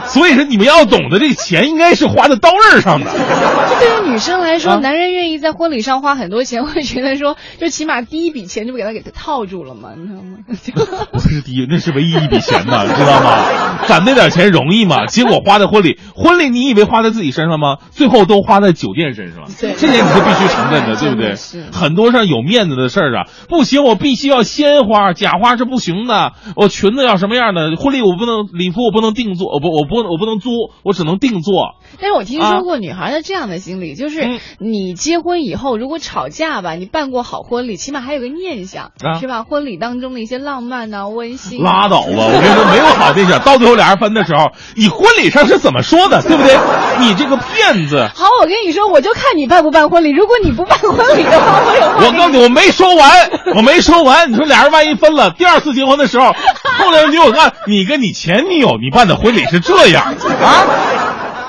[0.07, 3.11] 所以说，你们要懂得，这钱应该是花在刀刃上的。
[3.11, 10.38] 这对于女生来啊说，男人愿意在婚礼上花很多钱，会觉得说，就起码第一笔钱就给他给他套住了嘛，你知道吗？
[11.11, 13.85] 不是第一，那是唯一一笔钱呐，知道吗？
[13.88, 15.06] 攒那点钱容易吗？
[15.06, 17.78] 结果花在婚礼，婚礼你以为花在自己身上吗？
[17.92, 19.48] 最后都花在酒店身上了。
[19.60, 21.64] 对这点你是必须承认的， 对不对是？
[21.72, 26.34] 很多上有面子的事儿啊，不行，我必须要鲜花，假花是不行的。
[26.56, 27.78] 我裙子要什么样的？
[27.78, 30.50] 婚礼我不能礼服我不能定做，我不我不我不能租，
[30.84, 31.76] 我只能定做。
[32.02, 39.44] 但是我听说过女孩的这样的心理，嗯就是你结婚以后，如果吵架吧，你办过好婚礼，起码还有个念想，啊是吧？
[39.44, 41.82] 婚礼当中的一些浪漫呐、温馨啊。
[41.82, 42.08] 拉倒吧！
[42.10, 46.56] 我跟你说，没有好对象，到最后俩人分的时候，你婚礼上是怎么说的，对不对？
[47.00, 48.10] 你这个骗子！
[48.15, 50.11] 好，我跟你说，我就看你办不办婚礼。
[50.11, 54.32] 如果你不办婚礼的话，我有话我告诉你，我没说完，我没说完。
[54.32, 56.34] 你说俩人万一分了，第二次结婚的时候，
[56.80, 60.03] 后来你给我看，你跟你前女友你办的婚礼是这样
[60.44, 60.65] 啊？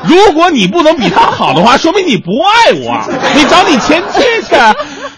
[0.04, 3.00] 如果你不能比他好的话，说明你不爱我。
[3.34, 4.56] 你找你前妻去，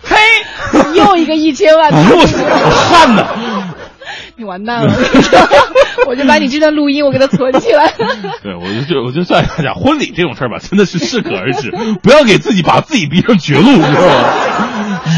[0.07, 0.17] 嘿，
[0.93, 3.25] 又一个一千万，哎呦我我汗呐！
[4.37, 4.93] 你完蛋了！
[6.07, 7.93] 我就把你这段录音我给它存起来。
[8.43, 11.71] 对，我就就我就算大家婚礼这种事儿吧，真的是适可而止，
[12.03, 14.69] 不要给自己把自己逼上绝路，你知道吗？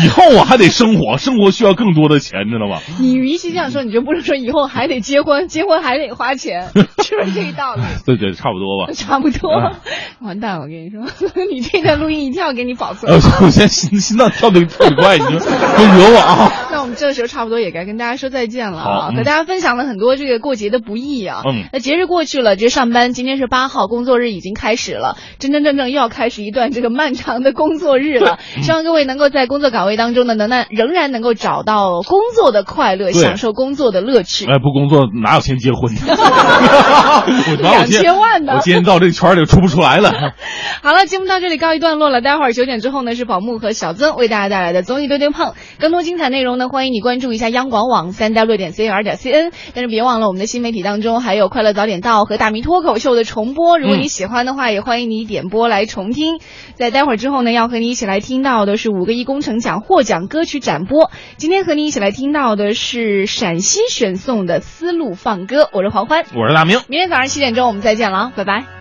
[0.05, 2.81] 以后我还得生活，生活需要更多的钱，知道吗？
[2.99, 6.69] 你与其这样说，你就不是说以后还得结婚，结婚还得花钱，
[7.05, 7.83] 是不是这个道理？
[8.05, 8.93] 对对，差不多吧。
[8.93, 9.79] 差不多啊，
[10.21, 10.59] 完蛋！
[10.61, 11.03] 我跟你说，
[11.53, 13.21] 你这段录音一定要给你保存呃，。
[13.45, 16.53] 我现在心心脏跳的特别快，你就别惹我啊！
[16.73, 21.43] 那我我们这个时候差不多也该跟大家说再见了啊，和大家分享了很多这个过节的不易啊。
[21.45, 28.39] 嗯那节日过去了，这上班今天是八号，工作日已经开始了，真真正正又要开始一段这个漫长的工作日了。
[28.57, 34.47] 嗯希望各位能够在工作岗位当中呢，能耐仍然能够找到工作的快乐，享受工作的乐趣。
[34.47, 35.93] 哎，不工作哪有钱结婚？
[37.61, 40.13] 两千万呢我今天到这个圈里出不出来了。
[40.83, 42.21] 好了，节目到这里告一段落了。
[42.21, 45.53] 待会儿九点之后呢，是宝木和小曾为大家带来的综艺对对碰。
[45.79, 49.53] 更多精彩内容呢，欢迎你关注一下央广网三 w 点 c r 点 c n。
[49.75, 53.79] 但是别忘了，我们的新媒体当中还有《快乐早点到》和《大明脱口秀》的重播。
[53.79, 56.39] 如果你喜欢的话，也欢迎你点播来重听。
[56.75, 61.11] 在待会儿之后呢，要和你一起来听到的是五个一工程奖获奖歌曲展播。
[61.39, 65.69] 今天和你一起来听到的是陕西选送的丝路放歌。
[65.73, 66.81] 我是黄欢，我是大明。
[66.89, 68.67] 明天早上七点钟我们再见了啊，拜拜。